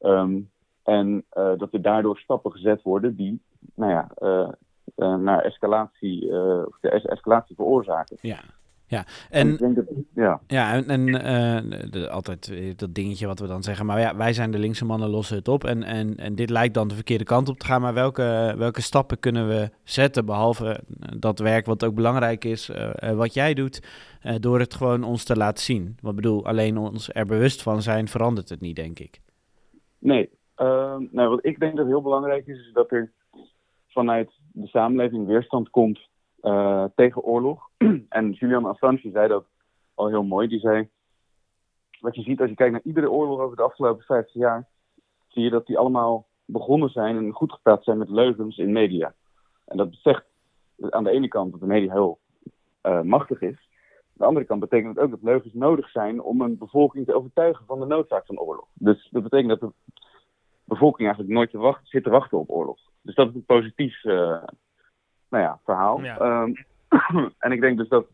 [0.00, 0.40] Ehm,
[0.82, 3.42] en eh, dat er daardoor stappen gezet worden die
[3.74, 4.48] nou ja, eh,
[4.94, 6.28] eh, naar escalatie,
[6.66, 8.16] of de es- escalatie veroorzaken.
[8.20, 8.40] Ja,
[8.94, 9.04] ja.
[9.30, 9.84] En En, ik denk dat,
[10.14, 10.40] ja.
[10.46, 13.86] ja, en, en eh, de- altijd dat dingetje wat we dan zeggen.
[13.86, 15.64] Maar ja, wij zijn de linkse mannen, lossen het op.
[15.64, 17.80] En, en, en dit lijkt dan de verkeerde kant op te gaan.
[17.80, 20.24] Maar welke, welke stappen kunnen we zetten?
[20.26, 20.68] Behalve
[21.00, 23.82] eh, dat werk wat ook belangrijk is, eh, wat jij doet.
[24.40, 25.96] door het gewoon ons te laten zien.
[26.00, 29.20] Wat bedoel, alleen ons er bewust van zijn verandert het niet, denk ik.
[29.98, 33.12] Nee, Ehm, nou, wat ik denk dat heel belangrijk is, is dat er
[33.88, 36.08] vanuit de samenleving weerstand komt
[36.44, 37.68] eh, tegen oorlog.
[38.08, 39.44] en Julian Assange zei dat
[39.94, 40.48] al heel mooi.
[40.48, 40.88] Die zei,
[42.00, 44.68] wat je ziet als je kijkt naar iedere oorlog over de afgelopen 50 jaar,
[45.28, 49.14] zie je dat die allemaal begonnen zijn en goed gepraat zijn met leugens in media.
[49.64, 50.24] En dat zegt
[50.90, 52.18] aan de ene kant dat de media heel
[52.80, 53.68] eh, machtig is.
[53.96, 57.14] Aan de andere kant betekent het ook dat leugens nodig zijn om een bevolking te
[57.14, 58.68] overtuigen van de noodzaak van oorlog.
[58.74, 59.72] Dus dat betekent dat de
[60.64, 62.78] bevolking eigenlijk nooit te wachten, zit te wachten op oorlog.
[63.00, 64.42] Dus dat is een positief eh,
[65.28, 66.00] nou ja, verhaal.
[66.02, 66.18] Ja.
[66.18, 66.52] Ehm,
[67.44, 68.06] en ik denk dus dat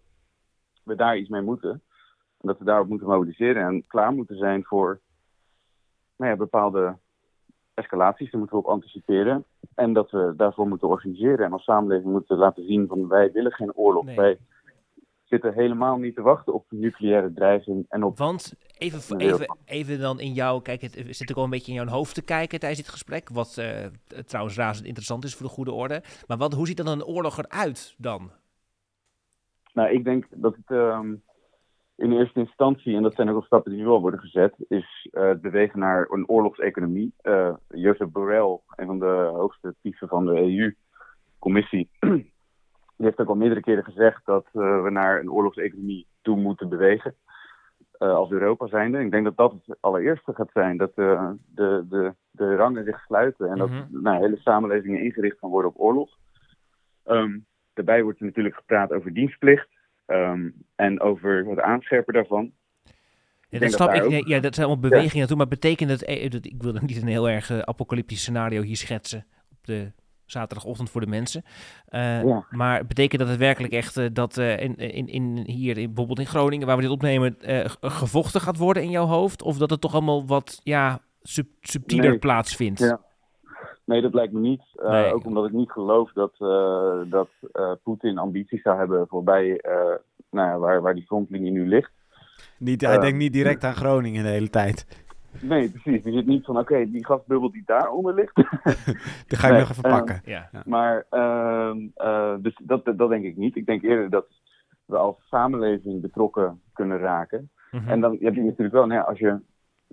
[0.83, 1.71] we daar iets mee moeten.
[2.41, 5.01] En dat we daarop moeten mobiliseren en klaar moeten zijn voor
[6.17, 6.97] nou ja, bepaalde
[7.75, 8.31] escalaties.
[8.31, 9.45] Daar moeten we op anticiperen.
[9.75, 11.45] En dat we daarvoor moeten organiseren.
[11.47, 14.05] En als samenleving moeten laten zien van wij willen geen oorlog.
[14.05, 14.17] Nee.
[14.17, 14.39] Wij
[15.31, 20.20] zitten helemaal niet te wachten op nucleaire dreiging en op Want even, even, even dan
[20.20, 22.81] in jou, kijk, het zit ook al een beetje in jouw hoofd te kijken tijdens
[22.81, 23.28] dit gesprek.
[23.28, 23.87] Wat eh,
[24.26, 26.03] trouwens razend interessant is voor de goede orde.
[26.26, 28.31] Maar wat, hoe ziet dan een oorlog eruit dan?
[29.72, 31.14] Nou, ik denk dat het ehm,
[31.97, 35.09] in eerste instantie, en dat zijn ook al stappen die nu al worden gezet, is
[35.11, 37.12] eh, het bewegen naar een oorlogseconomie.
[37.22, 41.89] Eh Joseph Borrell, een van de hoogste pieven van de EU-commissie,
[43.01, 46.68] die heeft ook al meerdere keren gezegd dat eh, we naar een oorlogseconomie toe moeten
[46.68, 47.14] bewegen.
[47.98, 48.98] eh, als Europa zijnde.
[49.01, 50.76] Ik denk dat dat het allereerste gaat zijn.
[50.76, 55.51] Dat eh, de, de, de rangen zich sluiten en dat nou, hele samenlevingen ingericht gaan
[55.51, 56.11] worden op oorlog.
[57.05, 57.38] Ehm,
[57.74, 59.68] daarbij wordt er natuurlijk gepraat over dienstplicht
[60.07, 62.53] ehm, en over het aanscherpen daarvan.
[63.48, 64.03] Ja, dat snap ik.
[64.05, 65.36] ook- Ja, dat zijn allemaal bewegingen naartoe.
[65.36, 66.32] Maar betekent het...
[66.32, 69.26] dat- Ik wil niet een heel erg eh, apocalyptisch scenario hier schetsen.
[69.51, 69.92] Op de
[70.31, 71.43] zaterdagochtend voor de mensen.
[71.89, 72.45] Eh, Ja.
[72.51, 76.18] Maar betekent dat het werkelijk echt eh, dat eh, in, in, in, hier in, bijvoorbeeld
[76.18, 79.43] in Groningen, waar we dit opnemen, eh, gevochten gaat worden in jouw hoofd?
[79.43, 82.18] Of dat het toch allemaal wat ja, sub, subtieler Nee.
[82.18, 82.78] plaatsvindt?
[82.81, 83.01] Ja.
[83.85, 84.62] Nee, dat lijkt me niet.
[84.74, 85.12] Eh, Nee.
[85.14, 89.74] Ook omdat ik niet geloof dat, eh, dat eh, Poetin ambities zou hebben voorbij eh,
[90.31, 91.91] nou ja, waar, waar die frontlinie nu ligt.
[92.59, 94.87] Niet, hij denkt niet direct aan Groningen de hele tijd.
[95.41, 96.05] Nee, precies.
[96.05, 98.35] Je zit niet van, oké, die gasbubbel die daaronder ligt.
[99.28, 100.20] Die ga ik Nee, nog even eh, pakken.
[100.24, 100.51] Ja.
[100.64, 103.57] Maar ehm, eh, dus dat, dat denk ik niet.
[103.57, 104.26] Ik denk eerder dat
[104.85, 107.51] we als samenleving betrokken kunnen raken.
[107.70, 107.89] Mhm.
[107.89, 109.41] En dan heb je natuurlijk wel, nou ja, als je,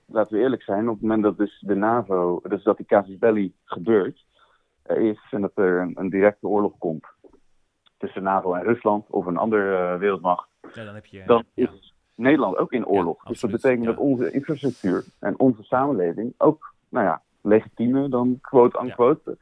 [0.06, 3.18] laten we eerlijk zijn, op het moment dat dus de NAVO, dus dat die casus
[3.18, 4.26] belli gebeurt,
[4.84, 7.06] er is en dat er een, een directe oorlog komt
[7.98, 11.24] tussen NAVO en Rusland of een andere eh, wereldmacht, Ja, dan heb je...
[11.26, 11.70] dan ja.
[11.70, 13.24] is Nederland ook in oorlog.
[13.24, 13.90] dus dat betekent ja.
[13.90, 19.38] dat onze infrastructuur en onze samenleving ook, nou ja, legitieme dan quote-unquote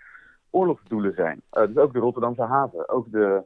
[0.49, 1.41] oorlogsdoelen zijn.
[1.49, 3.43] Eh, dus ook de Rotterdamse haven, ook de,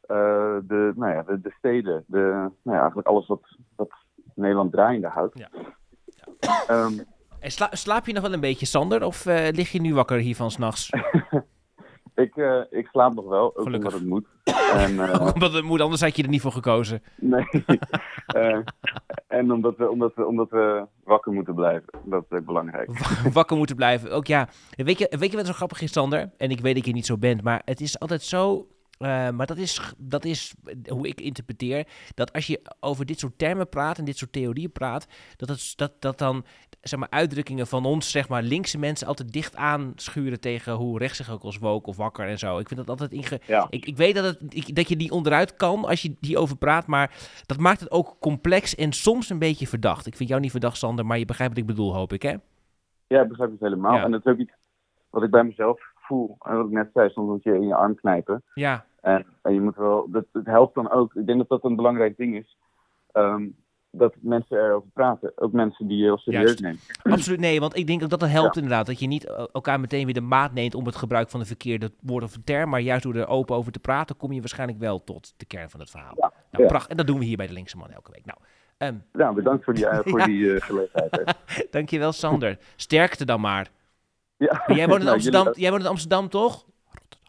[0.00, 2.18] eh, de, nou ja, de, de steden, de,
[2.62, 3.90] nou ja, eigenlijk alles wat, wat
[4.34, 5.38] Nederland draaiende houdt.
[5.38, 5.48] Ja.
[6.66, 6.92] Ehm,
[7.40, 9.04] En sla- slaap je nog wel een beetje, Sander?
[9.04, 10.90] Of eh, lig je nu wakker hiervan s'nachts?
[12.20, 13.76] ik, eh, ik slaap nog wel, ook Gelukkig.
[13.76, 14.24] omdat het moet.
[14.74, 17.02] En, eh, Ook omdat het moet, anders had je er niet voor gekozen.
[17.16, 17.44] nee.
[18.30, 18.58] Eh,
[19.26, 21.88] en omdat we, omdat, we, omdat we wakker moeten blijven.
[22.04, 22.90] Dat is ook belangrijk.
[23.32, 24.12] wakker moeten blijven.
[24.12, 26.30] Ook ja, weet je, weet je wat zo grappig is, Sander?
[26.36, 28.66] En ik weet dat je niet zo bent, maar het is altijd zo...
[29.00, 30.54] eh, maar dat is, dat is
[30.88, 31.86] hoe ik interpreteer.
[32.14, 35.72] Dat als je over dit soort termen praat en dit soort theorieën praat, dat, het,
[35.76, 36.44] dat, dat dan
[36.80, 41.16] zeg maar, uitdrukkingen van ons, zeg maar, linkse mensen altijd dicht aanschuren tegen hoe rechts
[41.16, 42.58] zich ook als woke of wakker en zo.
[42.58, 43.40] Ik vind dat altijd inge...
[43.46, 43.66] Ja.
[43.70, 46.56] Ik, ik weet dat, het, ik- dat je die onderuit kan als je die over
[46.56, 47.14] praat, maar
[47.46, 50.06] dat maakt het ook complex en soms een beetje verdacht.
[50.06, 52.34] Ik vind jou niet verdacht, Sander, maar je begrijpt wat ik bedoel, hoop ik, hè?
[53.06, 53.94] Ja, ik begrijp het helemaal.
[53.96, 54.04] Ja.
[54.04, 54.52] En dat is ook iets
[55.10, 56.36] wat ik bij mezelf gevoel.
[56.40, 58.42] En wat ik net zei, soms moet je in je arm knijpen.
[58.54, 61.14] Ja, En, en je moet wel, dat, het helpt dan ook.
[61.14, 62.56] Ik denk dat dat een belangrijk ding is.
[63.12, 63.46] ehm,
[63.92, 65.32] dat mensen erover praten.
[65.36, 66.60] Ook mensen die je heel serieus Juist.
[66.60, 66.78] nemen.
[67.02, 67.60] absoluut nee.
[67.60, 68.86] Want ik denk ook dat het helpt inderdaad.
[68.86, 71.46] Dat je niet eh, elkaar meteen weer de maat neemt om het gebruik van de
[71.46, 72.70] verkeerde woord of term.
[72.70, 75.70] Maar juist door er open over te praten, kom je waarschijnlijk wel tot de kern
[75.70, 76.14] van het verhaal.
[76.16, 76.66] Nou, ja.
[76.66, 76.90] prachtig.
[76.90, 78.24] En dat doen we hier bij de Linkse Man elke week.
[78.24, 78.38] Nou,
[79.12, 81.36] ehm, bedankt voor die, eh, voor die eh, gelegenheid.
[81.70, 82.58] dankjewel Sander.
[82.76, 83.70] Sterkte dan maar.
[84.36, 84.64] Ja.
[84.66, 86.64] Maar jij woont in Nou, Amsterdam, jullie- jij woont in Amsterdam toch?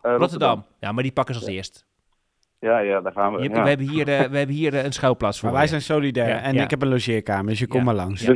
[0.01, 0.65] Eh, Rotterdam.
[0.79, 1.85] Ja, maar die pakken ze als eerst.
[2.59, 3.41] Ja, ja, daar gaan we.
[3.43, 3.63] Je- ja.
[3.63, 5.49] We hebben hier, eh, we hebben hier eh, een schuilplaats voor.
[5.49, 6.63] Maar wij zijn solidair Ja, en ja.
[6.63, 8.29] ik heb een logeerkamer, dus je komt maar langs.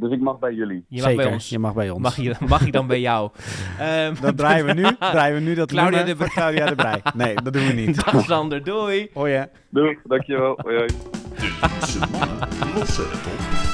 [0.00, 0.84] Dus, ik mag bij jullie.
[0.88, 1.48] Je mag Zeker, bij ons.
[1.48, 2.02] je mag bij ons.
[2.02, 3.30] Mag, je, mag ik dan bij jou?
[3.78, 7.00] Ehm, Dan draaien we nu, draaien we nu dat Claudia de van Claudia de Brij.
[7.14, 7.96] Nee, dat doen we niet.
[8.04, 9.10] Dag Sander, doei.
[9.14, 9.44] Hoi hè.
[9.70, 10.58] Doei, dankjewel.
[10.62, 10.86] Hoi.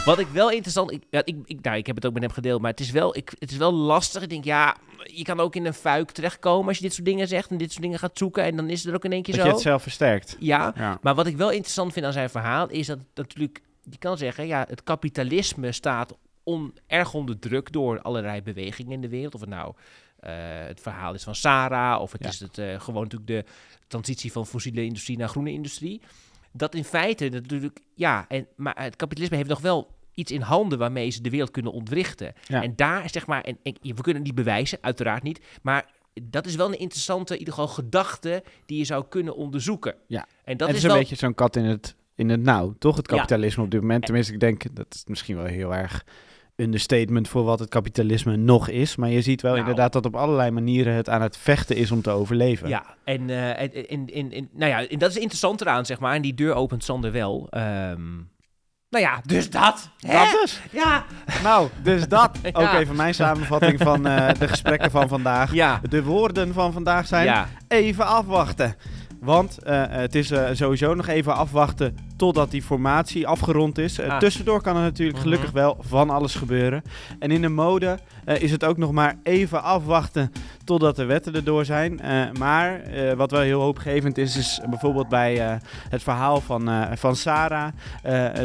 [0.04, 0.90] Wat ik wel interessant...
[0.92, 2.90] Ik, ja, ik, ik, nou, ik heb het ook met hem gedeeld, maar het is,
[2.90, 4.22] wel, ik, het is wel lastig.
[4.22, 7.28] Ik denk, ja, je kan ook in een fuik terechtkomen als je dit soort dingen
[7.28, 8.44] zegt en dit soort dingen gaat zoeken.
[8.44, 9.48] En dan is het er ook in één keer Dat zo.
[9.48, 10.36] je het zelf versterkt.
[10.38, 10.98] Ja, Ja.
[11.02, 13.60] maar wat ik wel interessant vind aan zijn verhaal is dat het natuurlijk,
[13.90, 19.00] je kan zeggen, ja, het kapitalisme staat on, erg onder druk door allerlei bewegingen in
[19.00, 19.34] de wereld.
[19.34, 19.74] Of het nou
[20.20, 20.32] eh,
[20.66, 22.28] het verhaal is van Sarah, of het Ja.
[22.28, 23.44] is het eh, gewoon natuurlijk de
[23.86, 26.00] transitie van fossiele industrie naar groene industrie.
[26.52, 30.78] Dat in feite natuurlijk, ja, en, maar het kapitalisme heeft nog wel iets in handen
[30.78, 32.32] waarmee ze de wereld kunnen ontwrichten.
[32.46, 32.62] Ja.
[32.62, 35.90] En daar is zeg maar, en, en we kunnen het niet bewijzen, uiteraard niet, maar
[36.22, 39.94] dat is wel een interessante, in ieder geval gedachte die je zou kunnen onderzoeken.
[40.06, 40.26] Ja.
[40.44, 42.74] En dat het is, is een wel, beetje zo'n kat in het, in het nauw,
[42.78, 42.96] toch?
[42.96, 43.16] Het Ja.
[43.16, 44.04] kapitalisme op dit moment.
[44.04, 46.04] Tenminste, ik denk, dat is misschien wel heel erg
[46.56, 48.96] understatement voor wat het kapitalisme nog is.
[48.96, 49.62] Maar je ziet wel Nou.
[49.62, 52.68] inderdaad dat op allerlei manieren het aan het vechten is om te overleven.
[52.68, 56.14] Ja, en, en, en, en, en- nou ja, en dat is interessant eraan, zeg maar.
[56.14, 57.46] En die deur opent Sander wel.
[57.50, 58.12] Ehm,
[58.90, 59.90] nou ja, dus dat.
[59.98, 60.12] hè?
[60.12, 60.60] Dat dus.
[60.72, 61.04] Ja,
[61.42, 62.38] Nou, dus dat.
[62.42, 62.50] Ja.
[62.52, 65.52] Ook even mijn samenvatting van eh, de gesprekken van vandaag.
[65.52, 67.48] ja, De woorden van vandaag zijn ja.
[67.68, 68.74] even afwachten.
[69.24, 73.98] Want eh, het is eh, sowieso nog even afwachten totdat die formatie afgerond is.
[73.98, 74.18] Eh, Ah.
[74.18, 75.26] Tussendoor kan er natuurlijk Mhm.
[75.26, 76.82] gelukkig wel van alles gebeuren.
[77.18, 77.98] En in de mode
[78.38, 80.32] is het ook nog maar even afwachten
[80.64, 82.00] totdat de wetten erdoor zijn.
[82.38, 82.80] Maar
[83.16, 85.58] wat wel heel hoopgevend is, is bijvoorbeeld bij
[85.88, 87.68] het verhaal van, van Sarah.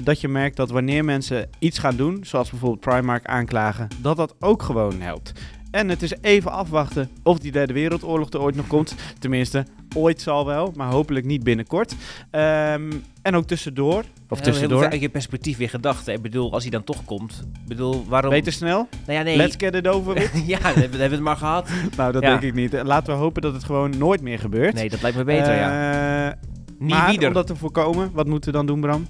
[0.03, 4.35] dat je merkt dat wanneer mensen iets gaan doen, zoals bijvoorbeeld Primark aanklagen, dat dat
[4.39, 5.33] ook gewoon helpt.
[5.71, 8.95] En het is even afwachten of die derde wereldoorlog er ooit nog komt.
[9.19, 9.65] Tenminste,
[9.95, 11.95] ooit zal wel, maar hopelijk niet binnenkort.
[12.31, 12.91] Ehm,
[13.21, 16.05] en ook tussendoor, of Heel- tussendoor, Heel, je perspectief weer gedacht.
[16.05, 16.11] hè.
[16.13, 17.43] Ik bedoel, als hij dan toch komt.
[17.61, 18.31] Ik bedoel, waarom...
[18.31, 18.87] beter snel.
[19.05, 19.35] Nou ja, nee.
[19.37, 20.31] Let's get it over with.
[20.47, 21.69] ja, hebben we- hebben we het maar gehad.
[21.97, 22.29] nou, dat Ja.
[22.29, 22.81] denk ik niet.
[22.83, 24.73] Laten we hopen dat het gewoon nooit meer gebeurt.
[24.73, 26.27] Nee, dat lijkt me beter, ja.
[26.29, 26.33] Eh,
[26.79, 27.27] Niet maar wieder.
[27.27, 29.07] om dat te voorkomen, wat moeten we dan doen, Bram?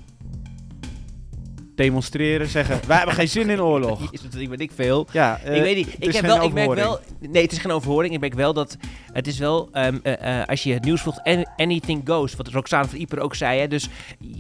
[1.84, 4.00] Demonstreren, zeggen, wij hebben geen zin in oorlog.
[4.38, 5.08] Ik weet ik veel.
[5.12, 5.96] Ja, eh, ik weet niet.
[6.00, 7.00] Ik, heb wel, ik merk wel.
[7.20, 8.14] Nee, het is geen overhoring.
[8.14, 8.78] Ik merk wel dat.
[9.14, 9.70] Het is wel.
[9.72, 11.24] ehm, eh, eh, als je het nieuws volgt.
[11.24, 12.36] an- Anything goes.
[12.36, 13.60] Wat Roxane van Ieper ook zei.
[13.60, 13.90] Hè, dus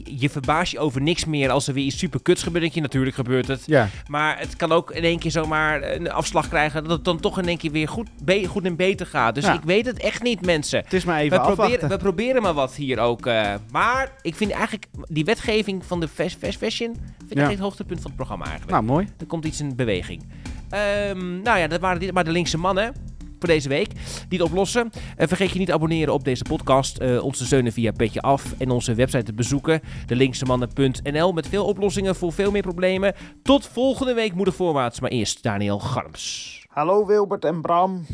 [0.04, 1.50] je verbaast je over niks meer.
[1.52, 2.74] Als er weer iets super kuts gebeurt.
[2.74, 3.64] je, Natuurlijk gebeurt het.
[3.66, 6.84] Ja, Maar het kan ook in één keer zomaar een afslag krijgen.
[6.84, 8.08] Dat het dan toch in één keer weer goed,
[8.48, 9.36] goed en beter gaat.
[9.36, 9.54] Dus Ja.
[9.54, 10.80] ik weet het echt niet, mensen.
[10.84, 11.90] het is maar We even proberen, afwachten.
[11.90, 13.26] we proberen maar wat hier ook.
[13.26, 16.96] eh, maar ik vind eigenlijk die wetgeving van de fast fashion.
[17.30, 17.44] Vind ik Ja.
[17.44, 18.74] echt het hoogtepunt van het programma eigenlijk.
[18.74, 19.08] Nou, mooi.
[19.18, 20.24] Er komt iets in beweging.
[20.70, 22.94] Ehm, nou ja, dat waren dit maar de linkse mannen
[23.40, 23.92] voor deze week.
[24.30, 24.90] Die het oplossen.
[25.18, 26.98] Eh, vergeet je niet te abonneren op deze podcast.
[26.98, 28.54] eh, ons te steunen via Petje Af.
[28.58, 29.82] En onze website te bezoeken.
[30.06, 33.14] delinksemmannen.nl Met veel oplossingen voor veel meer problemen.
[33.44, 35.00] Tot volgende week moeder voorwaarts.
[35.00, 36.58] Maar eerst Daniel Garms.
[36.70, 38.06] Hallo Wilbert en Bram.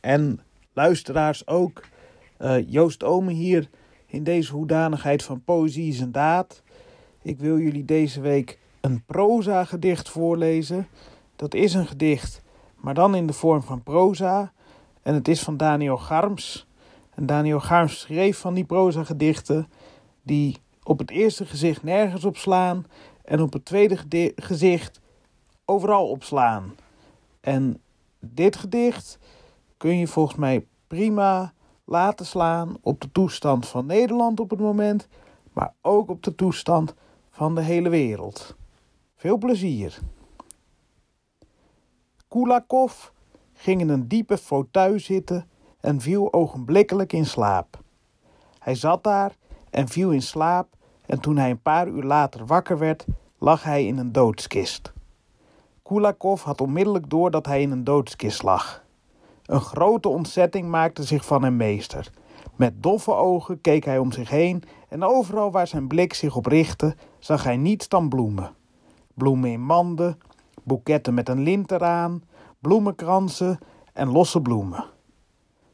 [0.00, 0.40] En
[0.72, 1.84] luisteraars ook.
[2.38, 3.68] Eh, Joost Omen hier
[4.06, 6.62] in deze hoedanigheid van Poëzie is een daad.
[7.22, 10.88] Ik wil jullie deze week een proza gedicht voorlezen.
[11.36, 12.42] Dat is een gedicht,
[12.76, 14.52] maar dan in de vorm van proza.
[15.02, 16.66] En het is van Daniel Garms.
[17.14, 19.68] En Daniel Garms schreef van die proza gedichten
[20.22, 22.86] die op het eerste gezicht nergens op slaan
[23.24, 25.00] en op het tweede gezicht
[25.64, 26.74] overal opslaan.
[27.40, 27.80] En
[28.20, 29.18] dit gedicht
[29.76, 31.52] kun je volgens mij prima
[31.84, 35.08] laten slaan op de toestand van Nederland op het moment,
[35.52, 36.94] maar ook op de toestand
[37.38, 38.56] van de hele wereld.
[39.16, 39.98] Veel plezier.
[42.28, 43.08] Kulakov
[43.52, 45.48] ging in een diepe fauteuil zitten
[45.80, 47.80] en viel ogenblikkelijk in slaap.
[48.58, 49.36] Hij zat daar
[49.70, 50.68] en viel in slaap
[51.06, 53.04] en toen hij een paar uur later wakker werd,
[53.38, 54.92] lag hij in een doodskist.
[55.82, 58.84] Kulakov had onmiddellijk door dat hij in een doodskist lag.
[59.44, 62.10] Een grote ontzetting maakte zich van hem meester.
[62.56, 66.46] Met doffe ogen keek hij om zich heen en overal waar zijn blik zich op
[66.46, 68.54] richtte, zag hij niets dan bloemen.
[69.14, 70.18] Bloemen in manden,
[70.62, 72.22] boeketten met een lint eraan,
[72.60, 73.58] bloemenkransen
[73.92, 74.84] en losse bloemen.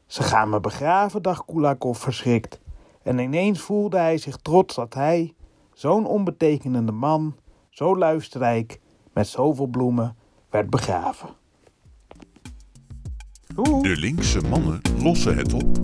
[0.05, 2.59] Ze gaan me begraven, dacht Kulakov verschrikt.
[3.03, 5.33] En ineens voelde hij zich trots dat hij,
[5.73, 7.35] zo'n onbetekenende man,
[7.69, 8.79] zo luisterrijk,
[9.13, 10.15] met zoveel bloemen,
[10.49, 11.29] werd begraven.
[13.55, 15.77] De linkse mannen lossen het op.